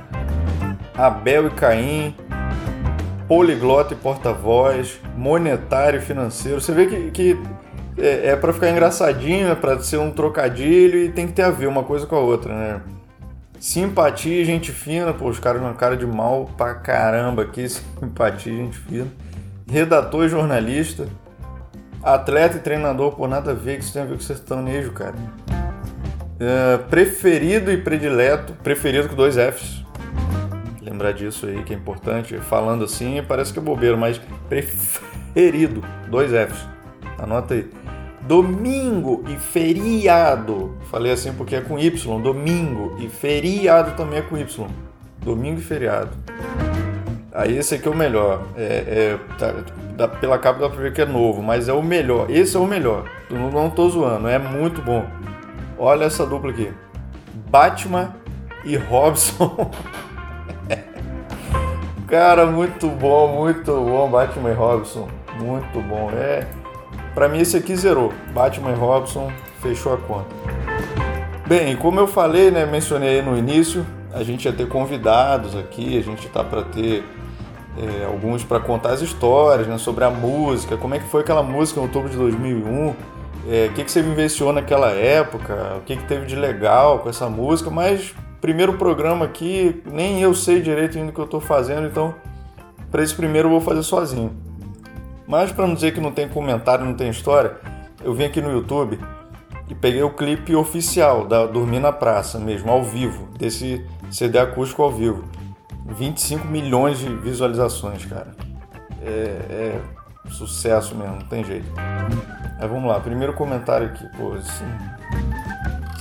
Abel 0.95 1.47
e 1.47 1.49
Caim 1.51 2.15
poliglota 3.31 3.93
e 3.93 3.95
porta-voz, 3.95 4.99
monetário 5.15 6.01
financeiro. 6.01 6.59
Você 6.59 6.73
vê 6.73 6.85
que, 6.85 7.11
que 7.11 7.39
é, 7.97 8.31
é 8.31 8.35
para 8.35 8.51
ficar 8.51 8.69
engraçadinho, 8.69 9.47
é 9.47 9.55
para 9.55 9.79
ser 9.79 9.99
um 9.99 10.11
trocadilho 10.11 10.99
e 10.99 11.07
tem 11.07 11.27
que 11.27 11.31
ter 11.31 11.43
a 11.43 11.49
ver 11.49 11.67
uma 11.67 11.81
coisa 11.81 12.05
com 12.05 12.17
a 12.17 12.19
outra, 12.19 12.53
né? 12.53 12.81
Simpatia 13.57 14.41
e 14.41 14.43
gente 14.43 14.73
fina, 14.73 15.13
pô, 15.13 15.29
os 15.29 15.39
caras 15.39 15.61
uma 15.61 15.73
cara 15.73 15.95
de 15.95 16.05
mal 16.05 16.51
pra 16.57 16.75
caramba 16.75 17.43
aqui, 17.43 17.69
simpatia 17.71 18.51
e 18.51 18.57
gente 18.57 18.77
fina. 18.77 19.07
Redator 19.65 20.25
e 20.25 20.27
jornalista. 20.27 21.07
Atleta 22.03 22.57
e 22.57 22.59
treinador, 22.59 23.13
pô, 23.13 23.29
nada 23.29 23.51
a 23.51 23.53
ver, 23.53 23.77
que 23.77 23.85
isso 23.85 23.93
tem 23.93 24.01
a 24.01 24.05
ver 24.05 24.15
com 24.15 24.23
sertanejo, 24.23 24.91
cara. 24.91 25.15
É, 26.37 26.79
preferido 26.89 27.71
e 27.71 27.77
predileto, 27.77 28.51
preferido 28.61 29.07
com 29.07 29.15
dois 29.15 29.35
Fs. 29.35 29.80
Lembrar 30.81 31.11
disso 31.11 31.45
aí 31.45 31.63
que 31.63 31.73
é 31.73 31.77
importante. 31.77 32.37
Falando 32.39 32.83
assim, 32.83 33.23
parece 33.27 33.53
que 33.53 33.59
é 33.59 33.61
bobeiro, 33.61 33.97
mas 33.97 34.19
preferido, 34.49 35.83
dois 36.09 36.31
Fs. 36.31 36.67
Anota 37.19 37.53
aí. 37.53 37.69
Domingo 38.21 39.23
e 39.27 39.35
feriado. 39.35 40.75
Falei 40.89 41.11
assim 41.11 41.33
porque 41.33 41.55
é 41.55 41.61
com 41.61 41.77
Y. 41.77 42.21
Domingo 42.21 42.95
e 42.99 43.07
feriado 43.07 43.95
também 43.95 44.19
é 44.19 44.21
com 44.21 44.37
Y. 44.37 44.67
Domingo 45.19 45.59
e 45.59 45.63
feriado. 45.63 46.09
Aí 47.33 47.57
esse 47.57 47.75
aqui 47.75 47.87
é 47.87 47.91
o 47.91 47.95
melhor. 47.95 48.43
É, 48.55 49.17
é 49.17 49.19
tá, 49.37 50.07
pela 50.07 50.37
capa 50.37 50.59
dá 50.59 50.69
pra 50.69 50.81
ver 50.81 50.93
que 50.93 51.01
é 51.01 51.05
novo, 51.05 51.41
mas 51.41 51.69
é 51.69 51.73
o 51.73 51.81
melhor. 51.81 52.29
Esse 52.29 52.57
é 52.57 52.59
o 52.59 52.65
melhor. 52.65 53.05
Não, 53.29 53.51
não 53.51 53.69
tô 53.69 53.87
zoando, 53.89 54.27
é 54.27 54.39
muito 54.39 54.81
bom. 54.81 55.05
Olha 55.77 56.05
essa 56.05 56.25
dupla 56.25 56.51
aqui. 56.51 56.71
Batman 57.49 58.15
e 58.65 58.75
Robson. 58.75 59.71
Cara, 62.11 62.45
muito 62.45 62.89
bom, 62.89 63.37
muito 63.37 63.71
bom. 63.71 64.09
Batman 64.09 64.51
e 64.51 64.53
Robson. 64.53 65.07
Muito 65.39 65.79
bom. 65.79 66.11
É. 66.11 66.45
Pra 67.15 67.29
mim 67.29 67.39
esse 67.39 67.55
aqui 67.55 67.73
zerou. 67.73 68.11
Batman 68.33 68.71
e 68.71 68.75
Robson 68.75 69.31
fechou 69.61 69.93
a 69.93 69.97
conta. 69.97 70.27
Bem, 71.47 71.77
como 71.77 72.01
eu 72.01 72.07
falei, 72.07 72.51
né, 72.51 72.65
mencionei 72.65 73.21
no 73.21 73.37
início, 73.37 73.85
a 74.13 74.23
gente 74.23 74.43
ia 74.43 74.51
ter 74.51 74.67
convidados 74.67 75.55
aqui, 75.55 75.97
a 75.97 76.01
gente 76.01 76.27
tá 76.27 76.43
para 76.43 76.63
ter 76.63 77.05
é, 77.77 78.05
alguns 78.05 78.43
para 78.43 78.59
contar 78.59 78.91
as 78.91 79.01
histórias 79.01 79.65
né, 79.65 79.77
sobre 79.77 80.03
a 80.03 80.09
música, 80.09 80.75
como 80.75 80.95
é 80.95 80.99
que 80.99 81.07
foi 81.07 81.21
aquela 81.21 81.43
música 81.43 81.79
em 81.79 81.83
outubro 81.83 82.09
de 82.09 82.17
2001, 82.17 82.93
é, 83.49 83.67
o 83.69 83.73
que, 83.73 83.83
que 83.85 83.91
você 83.91 84.01
vivenciou 84.01 84.51
naquela 84.53 84.91
época, 84.91 85.77
o 85.77 85.81
que, 85.81 85.95
que 85.95 86.03
teve 86.05 86.25
de 86.25 86.35
legal 86.35 86.99
com 86.99 87.09
essa 87.09 87.29
música, 87.29 87.69
mas 87.69 88.13
primeiro 88.41 88.73
programa 88.73 89.25
aqui, 89.25 89.81
nem 89.85 90.21
eu 90.21 90.33
sei 90.33 90.61
direito 90.61 90.97
ainda 90.97 91.11
o 91.11 91.13
que 91.13 91.19
eu 91.19 91.25
estou 91.25 91.39
fazendo, 91.39 91.87
então 91.87 92.13
para 92.89 93.03
esse 93.03 93.15
primeiro 93.15 93.47
eu 93.47 93.51
vou 93.51 93.61
fazer 93.61 93.83
sozinho. 93.83 94.35
Mas 95.27 95.51
para 95.51 95.65
não 95.65 95.75
dizer 95.75 95.93
que 95.93 96.01
não 96.01 96.11
tem 96.11 96.27
comentário, 96.27 96.83
não 96.83 96.95
tem 96.95 97.09
história, 97.09 97.55
eu 98.03 98.13
vim 98.13 98.25
aqui 98.25 98.41
no 98.41 98.51
YouTube 98.51 98.99
e 99.69 99.75
peguei 99.75 100.03
o 100.03 100.09
clipe 100.09 100.53
oficial 100.55 101.25
da 101.25 101.45
Dormir 101.45 101.79
na 101.79 101.91
Praça 101.91 102.39
mesmo, 102.39 102.69
ao 102.69 102.83
vivo, 102.83 103.29
desse 103.37 103.85
CD 104.09 104.39
acústico 104.39 104.81
ao 104.81 104.91
vivo. 104.91 105.23
25 105.85 106.47
milhões 106.47 106.99
de 106.99 107.07
visualizações, 107.07 108.05
cara. 108.05 108.35
É, 109.01 109.09
é 109.09 109.81
sucesso 110.29 110.95
mesmo, 110.95 111.15
não 111.15 111.27
tem 111.27 111.43
jeito. 111.43 111.67
Mas 112.59 112.69
vamos 112.69 112.89
lá, 112.89 112.99
primeiro 112.99 113.33
comentário 113.33 113.87
aqui, 113.87 114.05
pô, 114.17 114.33
assim. 114.33 114.65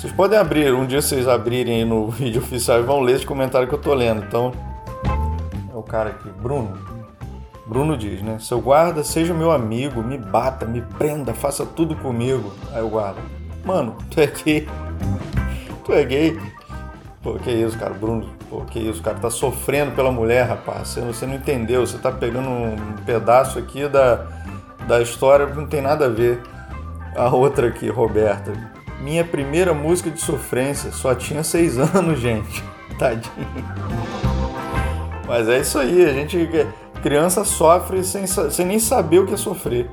Vocês 0.00 0.14
podem 0.14 0.38
abrir, 0.38 0.72
um 0.72 0.86
dia 0.86 1.02
vocês 1.02 1.28
abrirem 1.28 1.84
no 1.84 2.08
vídeo 2.08 2.40
oficial 2.40 2.80
e 2.80 2.82
vão 2.82 3.00
ler 3.00 3.16
esse 3.16 3.26
comentário 3.26 3.68
que 3.68 3.74
eu 3.74 3.78
tô 3.78 3.92
lendo. 3.92 4.24
Então, 4.24 4.50
é 5.70 5.76
o 5.76 5.82
cara 5.82 6.08
aqui, 6.08 6.30
Bruno. 6.30 6.72
Bruno 7.66 7.98
diz, 7.98 8.22
né? 8.22 8.38
Seu 8.38 8.62
guarda, 8.62 9.04
seja 9.04 9.34
meu 9.34 9.52
amigo, 9.52 10.02
me 10.02 10.16
bata, 10.16 10.64
me 10.64 10.80
prenda, 10.80 11.34
faça 11.34 11.66
tudo 11.66 11.94
comigo. 11.96 12.50
Aí 12.72 12.80
o 12.80 12.88
guarda, 12.88 13.20
mano, 13.62 13.94
tu 14.10 14.22
é 14.22 14.26
gay. 14.26 14.66
Tu 15.84 15.92
é 15.92 16.04
gay. 16.04 16.40
Pô, 17.22 17.34
que 17.34 17.50
isso, 17.50 17.78
cara, 17.78 17.92
Bruno, 17.92 18.26
pô, 18.48 18.62
que 18.62 18.78
isso, 18.78 19.02
cara, 19.02 19.18
tá 19.18 19.28
sofrendo 19.28 19.92
pela 19.92 20.10
mulher, 20.10 20.46
rapaz. 20.46 20.88
Você, 20.88 21.00
você 21.02 21.26
não 21.26 21.34
entendeu, 21.34 21.86
você 21.86 21.98
tá 21.98 22.10
pegando 22.10 22.48
um 22.48 22.76
pedaço 23.04 23.58
aqui 23.58 23.86
da, 23.86 24.26
da 24.88 25.02
história 25.02 25.46
que 25.46 25.56
não 25.56 25.66
tem 25.66 25.82
nada 25.82 26.06
a 26.06 26.08
ver. 26.08 26.40
A 27.14 27.28
outra 27.28 27.68
aqui, 27.68 27.90
Roberta. 27.90 28.79
Minha 29.00 29.24
primeira 29.24 29.72
música 29.72 30.10
de 30.10 30.20
sofrência, 30.20 30.92
só 30.92 31.14
tinha 31.14 31.42
seis 31.42 31.78
anos, 31.94 32.20
gente. 32.20 32.62
Tadinho. 32.98 33.32
Mas 35.26 35.48
é 35.48 35.60
isso 35.60 35.78
aí, 35.78 36.04
a 36.04 36.12
gente. 36.12 36.48
Criança 37.02 37.44
sofre 37.44 38.04
sem, 38.04 38.26
sem 38.26 38.66
nem 38.66 38.78
saber 38.78 39.20
o 39.20 39.26
que 39.26 39.32
é 39.32 39.36
sofrer. 39.36 39.90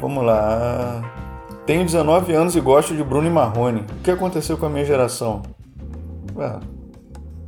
vamos 0.00 0.24
lá. 0.24 1.02
Tenho 1.64 1.84
19 1.84 2.32
anos 2.34 2.56
e 2.56 2.60
gosto 2.60 2.94
de 2.94 3.02
Bruno 3.02 3.26
e 3.26 3.30
Marrone. 3.30 3.86
O 3.98 4.02
que 4.02 4.10
aconteceu 4.10 4.58
com 4.58 4.66
a 4.66 4.68
minha 4.68 4.84
geração? 4.84 5.40
É, 6.38 6.58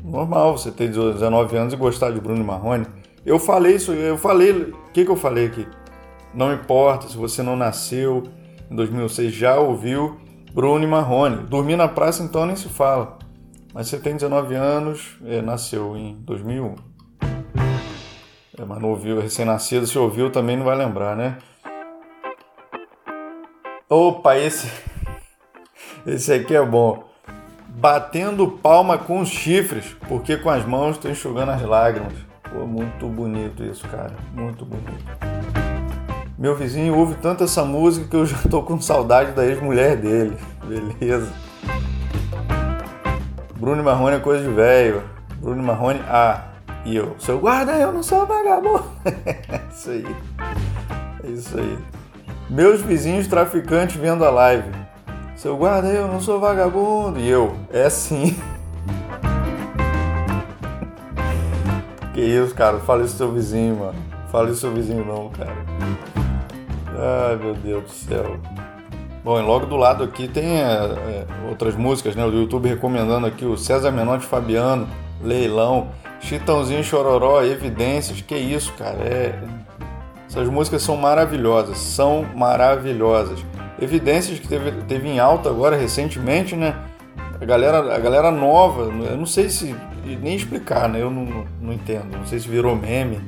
normal 0.03 0.57
você 0.57 0.71
ter 0.71 0.89
19 0.89 1.57
anos 1.57 1.75
e 1.75 1.77
gostar 1.77 2.11
de 2.11 2.21
Bruno 2.21 2.43
Marrone. 2.45 2.87
Eu 3.25 3.39
falei 3.39 3.77
isso, 3.77 3.93
eu 3.93 4.17
falei, 4.17 4.53
o 4.53 4.93
que, 4.93 5.05
que 5.05 5.11
eu 5.11 5.17
falei 5.17 5.47
aqui? 5.47 5.67
Não 6.35 6.53
importa 6.53 7.09
se 7.09 7.17
você 7.17 7.43
não 7.43 7.57
nasceu 7.57 8.25
em 8.73 8.77
2006, 8.77 9.33
já 9.33 9.57
ouviu 9.57 10.19
Bruno 10.53 10.87
Marrone. 10.89 11.45
Dormir 11.47 11.77
na 11.77 11.89
praça 11.89 12.23
então 12.23 12.47
nem 12.47 12.57
se 12.57 12.69
fala. 12.69 13.19
Mas 13.75 13.89
você 13.89 13.99
tem 13.99 14.15
19 14.15 14.55
anos, 14.55 15.17
é, 15.25 15.41
nasceu 15.41 15.97
em 15.97 16.15
2001. 16.23 16.75
É, 18.59 18.65
mas 18.67 18.81
não 18.81 18.91
ouviu, 18.91 19.21
recém-nascido, 19.21 19.87
se 19.87 19.99
ouviu 19.99 20.31
também 20.31 20.57
não 20.57 20.65
vai 20.65 20.77
lembrar, 20.77 21.17
né? 21.17 21.39
Opa, 23.89 24.37
esse, 24.37 24.71
esse 26.07 26.33
aqui 26.33 26.55
é 26.55 26.65
bom 26.65 27.13
batendo 27.75 28.47
palma 28.47 28.99
com 28.99 29.21
os 29.21 29.29
chifres, 29.29 29.97
porque 30.07 30.37
com 30.37 30.51
as 30.51 30.65
mãos 30.65 30.97
estou 30.97 31.11
enxugando 31.11 31.51
as 31.51 31.63
lágrimas. 31.63 32.13
Pô, 32.43 32.67
muito 32.67 33.07
bonito 33.09 33.65
isso, 33.65 33.89
cara. 33.89 34.15
Muito 34.35 34.65
bonito. 34.65 35.52
Meu 36.43 36.57
vizinho 36.57 36.99
ouve 36.99 37.15
tanto 37.23 37.45
essa 37.45 37.65
música 37.65 38.09
que 38.09 38.17
eu 38.17 38.27
já 38.27 38.37
tô 38.51 38.65
com 38.65 38.81
saudade 38.81 39.31
da 39.31 39.47
ex-mulher 39.47 39.97
dele. 39.97 40.37
Beleza. 40.67 41.33
Bruno 43.55 43.85
Marrone 43.85 44.17
é 44.17 44.19
coisa 44.19 44.43
de 44.43 44.53
velho. 44.53 45.05
Bruno 45.41 45.63
Marrone, 45.63 46.01
ah, 46.09 46.49
e 46.85 46.97
eu. 46.97 47.15
Seu 47.21 47.39
guarda, 47.39 47.75
eu 47.75 47.93
não 47.93 48.03
sou 48.03 48.27
vagabundo. 48.27 48.83
é 49.05 49.61
isso 49.73 49.91
aí. 49.91 50.17
É 51.23 51.29
isso 51.29 51.57
aí. 51.57 51.79
Meus 52.51 52.81
vizinhos 52.81 53.29
traficantes 53.29 53.95
vendo 53.95 54.25
a 54.25 54.31
live. 54.31 54.69
Seu 55.37 55.57
guarda, 55.57 55.91
eu 55.91 56.09
não 56.09 56.21
sou 56.21 56.41
vagabundo. 56.41 57.21
E 57.21 57.29
eu, 57.29 57.55
é 57.73 57.89
sim. 57.89 58.37
que 62.13 62.21
isso, 62.21 62.53
cara? 62.53 62.81
Fala 62.81 63.05
isso 63.05 63.17
seu 63.17 63.31
vizinho, 63.31 63.77
mano. 63.77 63.95
Fala 64.33 64.51
isso 64.51 64.63
seu 64.63 64.73
vizinho 64.73 65.05
não, 65.05 65.31
cara. 65.31 65.55
Ai, 67.05 67.35
meu 67.35 67.53
Deus 67.55 67.83
do 67.83 67.91
céu. 67.91 68.39
Bom, 69.25 69.37
e 69.37 69.43
logo 69.43 69.67
do 69.67 69.77
lado 69.77 70.05
aqui 70.05 70.29
tem 70.29 70.61
é, 70.61 70.63
é, 70.63 71.27
outras 71.49 71.75
músicas, 71.75 72.15
né? 72.15 72.25
O 72.25 72.31
YouTube 72.31 72.69
recomendando 72.69 73.27
aqui 73.27 73.45
o 73.45 73.57
César 73.57 73.91
Menotti 73.91 74.25
Fabiano, 74.25 74.87
Leilão, 75.21 75.89
Chitãozinho 76.21 76.85
Chororó, 76.85 77.43
Evidências. 77.43 78.21
Que 78.21 78.37
isso, 78.37 78.73
cara? 78.75 78.99
É... 79.01 79.37
Essas 80.29 80.49
músicas 80.49 80.83
são 80.83 80.97
maravilhosas, 80.97 81.77
são 81.77 82.25
maravilhosas 82.37 83.45
evidências 83.81 84.39
que 84.39 84.47
teve, 84.47 84.71
teve 84.83 85.09
em 85.09 85.19
alta 85.19 85.51
agora 85.51 85.77
recentemente, 85.77 86.55
né? 86.55 86.75
A 87.41 87.45
galera, 87.45 87.97
a 87.97 87.99
galera 87.99 88.31
nova, 88.31 88.83
eu 88.83 89.17
não 89.17 89.27
sei 89.27 89.51
se 89.51 89.75
nem 90.05 90.37
explicar, 90.37 90.89
né? 90.89 91.03
Eu 91.03 91.11
não, 91.11 91.45
não 91.61 91.73
entendo, 91.73 92.17
não 92.17 92.27
sei 92.27 92.39
se 92.39 92.49
virou 92.49 92.77
meme 92.77 93.21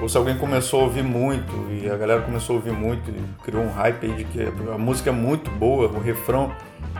ou 0.00 0.08
se 0.08 0.16
alguém 0.16 0.36
começou 0.36 0.80
a 0.80 0.84
ouvir 0.84 1.02
muito 1.02 1.52
e 1.70 1.88
a 1.88 1.96
galera 1.96 2.22
começou 2.22 2.56
a 2.56 2.58
ouvir 2.58 2.72
muito 2.72 3.10
e 3.10 3.44
criou 3.44 3.62
um 3.62 3.72
hype 3.72 4.06
aí 4.06 4.14
de 4.14 4.24
que 4.24 4.42
a 4.72 4.78
música 4.78 5.10
é 5.10 5.12
muito 5.12 5.50
boa, 5.50 5.88
o 5.88 6.00
refrão 6.00 6.52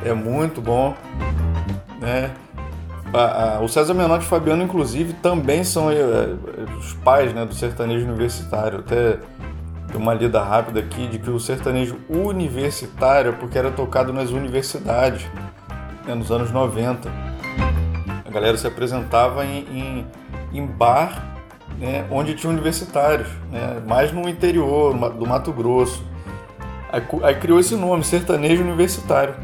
é 0.05 0.13
muito 0.13 0.61
bom, 0.61 0.95
né? 2.01 2.33
O 3.63 3.69
César 3.69 3.93
Menotti 3.93 4.25
e 4.25 4.27
o 4.27 4.29
Fabiano, 4.29 4.63
inclusive, 4.63 5.13
também 5.13 5.65
são 5.65 5.91
é, 5.91 5.97
os 6.79 6.95
pais 6.95 7.35
né, 7.35 7.45
do 7.45 7.55
sertanejo 7.55 8.07
universitário. 8.07 8.79
Até 8.79 9.19
uma 9.95 10.15
lida 10.15 10.43
rápida 10.43 10.81
aqui 10.81 11.07
de 11.07 11.19
que 11.19 11.29
o 11.29 11.39
sertanejo 11.39 11.99
universitário 12.09 13.29
é 13.29 13.33
porque 13.33 13.59
era 13.59 13.71
tocado 13.71 14.15
nas 14.15 14.31
universidades, 14.31 15.27
né, 16.07 16.15
nos 16.15 16.31
anos 16.31 16.51
90. 16.51 17.11
A 18.25 18.31
galera 18.31 18.57
se 18.57 18.67
apresentava 18.67 19.45
em, 19.45 19.59
em, 19.71 20.07
em 20.55 20.67
bar 20.67 21.32
né, 21.83 22.07
onde 22.13 22.35
tinha 22.35 22.49
universitários, 22.49 23.27
né, 23.51 23.83
mais 23.85 24.13
no 24.13 24.29
interior 24.29 24.95
do 25.11 25.27
Mato 25.27 25.53
Grosso. 25.53 26.01
Aí, 26.93 27.03
aí, 27.25 27.35
criou 27.35 27.59
esse 27.59 27.75
nome, 27.75 28.05
sertanejo 28.05 28.63
universitário. 28.63 29.35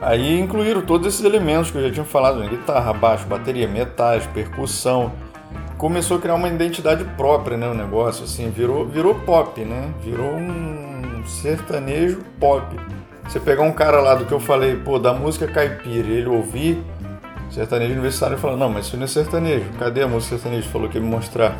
Aí 0.00 0.40
incluíram 0.40 0.80
todos 0.80 1.06
esses 1.06 1.22
elementos 1.22 1.70
que 1.70 1.76
eu 1.76 1.82
já 1.82 1.92
tinha 1.92 2.04
falado, 2.04 2.38
né, 2.38 2.48
guitarra, 2.48 2.94
baixo, 2.94 3.26
bateria, 3.26 3.68
metais, 3.68 4.26
percussão, 4.28 5.12
começou 5.76 6.16
a 6.16 6.20
criar 6.20 6.34
uma 6.34 6.48
identidade 6.48 7.04
própria, 7.16 7.58
né, 7.58 7.68
o 7.68 7.74
negócio, 7.74 8.24
assim, 8.24 8.50
virou, 8.50 8.86
virou 8.86 9.14
pop, 9.14 9.60
né? 9.60 9.90
Virou 10.02 10.32
um 10.32 11.22
sertanejo 11.26 12.22
pop. 12.40 12.74
Você 13.28 13.38
pegar 13.38 13.62
um 13.62 13.72
cara 13.72 14.00
lá 14.00 14.14
do 14.14 14.24
que 14.24 14.32
eu 14.32 14.40
falei, 14.40 14.76
pô, 14.76 14.98
da 14.98 15.12
música 15.12 15.46
caipira, 15.46 16.08
ele 16.08 16.28
ouvir, 16.28 16.82
Sertanejo 17.52 17.92
universitário 17.92 18.38
falou, 18.38 18.56
não, 18.56 18.70
mas 18.70 18.86
isso 18.86 18.96
não 18.96 19.04
é 19.04 19.06
sertanejo. 19.06 19.66
Cadê 19.78 20.00
a 20.00 20.08
música 20.08 20.38
sertanejo? 20.38 20.66
Falou 20.70 20.88
que 20.88 20.96
ia 20.96 21.02
me 21.02 21.10
mostrar. 21.10 21.54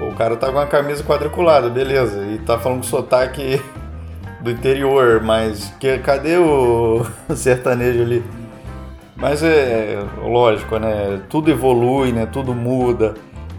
O 0.00 0.14
cara 0.14 0.36
tá 0.36 0.46
com 0.46 0.54
uma 0.54 0.66
camisa 0.66 1.04
quadriculada, 1.04 1.68
beleza. 1.68 2.24
E 2.26 2.38
tá 2.38 2.58
falando 2.58 2.78
com 2.78 2.84
sotaque 2.84 3.62
do 4.40 4.50
interior, 4.50 5.22
mas 5.22 5.72
que, 5.78 5.98
cadê 5.98 6.36
o 6.36 7.06
sertanejo 7.34 8.02
ali? 8.02 8.24
Mas 9.16 9.42
é, 9.42 10.02
lógico, 10.20 10.78
né? 10.78 11.20
Tudo 11.28 11.50
evolui, 11.50 12.10
né? 12.12 12.26
Tudo 12.26 12.54
muda. 12.54 13.14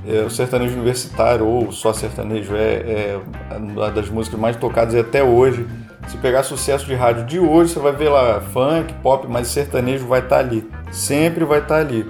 É, 0.05 0.21
o 0.21 0.29
sertanejo 0.29 0.73
universitário 0.73 1.47
ou 1.47 1.71
só 1.71 1.93
sertanejo 1.93 2.53
é, 2.55 2.73
é 2.73 3.19
uma 3.57 3.89
das 3.89 4.09
músicas 4.09 4.37
mais 4.37 4.57
tocadas 4.57 4.93
até 4.95 5.23
hoje. 5.23 5.65
Se 6.07 6.17
pegar 6.17 6.43
sucesso 6.43 6.85
de 6.85 6.93
rádio 6.93 7.25
de 7.25 7.39
hoje, 7.39 7.71
você 7.71 7.79
vai 7.79 7.93
ver 7.93 8.09
lá 8.09 8.41
funk, 8.41 8.93
pop, 9.01 9.25
mas 9.29 9.47
sertanejo 9.47 10.05
vai 10.05 10.19
estar 10.19 10.35
tá 10.35 10.41
ali. 10.41 10.69
Sempre 10.91 11.45
vai 11.45 11.59
estar 11.59 11.75
tá 11.75 11.79
ali. 11.79 12.05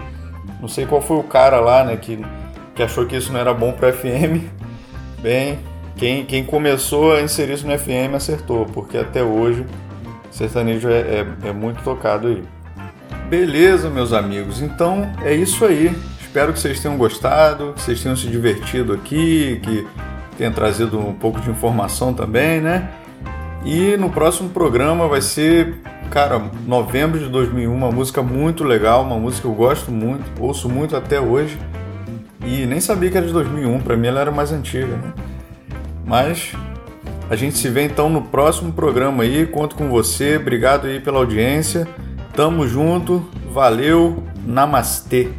Não 0.60 0.68
sei 0.68 0.88
qual 0.88 1.00
foi 1.00 1.18
o 1.18 1.24
cara 1.24 1.60
lá, 1.60 1.84
né, 1.84 1.96
que, 1.96 2.26
que 2.76 2.84
achou 2.84 3.06
que 3.06 3.16
isso 3.16 3.32
não 3.32 3.40
era 3.40 3.54
bom 3.54 3.72
para 3.72 3.94
FM. 3.94 4.44
Bem, 5.22 5.60
quem, 5.96 6.26
quem 6.26 6.44
começou 6.44 7.14
a 7.14 7.22
inserir 7.22 7.54
isso 7.54 7.68
no 7.68 7.78
FM 7.78 8.16
acertou, 8.16 8.66
porque 8.66 8.98
até 8.98 9.24
hoje 9.24 9.66
sertanejo 10.32 10.90
é, 10.90 11.00
é, 11.00 11.28
é 11.46 11.54
muito 11.54 11.84
tocado 11.84 12.28
aí. 12.28 12.44
Beleza, 13.30 13.90
meus 13.90 14.12
amigos. 14.12 14.62
Então 14.62 15.12
é 15.24 15.34
isso 15.34 15.66
aí. 15.66 15.96
Espero 16.20 16.52
que 16.52 16.60
vocês 16.60 16.80
tenham 16.80 16.98
gostado, 16.98 17.74
que 17.74 17.82
vocês 17.82 18.02
tenham 18.02 18.16
se 18.16 18.28
divertido 18.28 18.94
aqui, 18.94 19.60
que 19.64 19.88
tenha 20.38 20.52
trazido 20.52 21.00
um 21.00 21.14
pouco 21.14 21.40
de 21.40 21.50
informação 21.50 22.14
também, 22.14 22.60
né? 22.60 22.90
E 23.64 23.96
no 23.98 24.10
próximo 24.10 24.50
programa 24.50 25.08
vai 25.08 25.22
ser, 25.22 25.76
cara, 26.10 26.42
novembro 26.66 27.20
de 27.20 27.30
2001, 27.30 27.74
uma 27.74 27.92
música 27.92 28.22
muito 28.22 28.64
legal, 28.64 29.04
uma 29.04 29.18
música 29.18 29.44
que 29.44 29.48
eu 29.48 29.54
gosto 29.54 29.92
muito, 29.92 30.24
ouço 30.40 30.68
muito 30.68 30.98
até 30.98 31.20
hoje. 31.22 31.58
E 32.45 32.65
nem 32.65 32.79
sabia 32.79 33.10
que 33.10 33.17
era 33.17 33.25
de 33.25 33.34
2001, 33.34 33.79
para 33.82 33.95
mim 33.95 34.08
ela 34.08 34.19
era 34.19 34.32
mais 34.32 34.51
antiga, 34.51 34.97
né? 34.97 35.13
Mas 36.06 36.53
a 37.29 37.36
gente 37.36 37.58
se 37.58 37.69
vê 37.69 37.84
então 37.84 38.10
no 38.10 38.21
próximo 38.21 38.73
programa 38.73 39.23
aí, 39.23 39.45
conto 39.45 39.75
com 39.75 39.89
você, 39.89 40.38
obrigado 40.38 40.88
aí 40.88 40.99
pela 40.99 41.19
audiência. 41.19 41.88
Tamo 42.36 42.67
junto, 42.67 43.25
valeu, 43.51 44.23
namastê. 44.45 45.29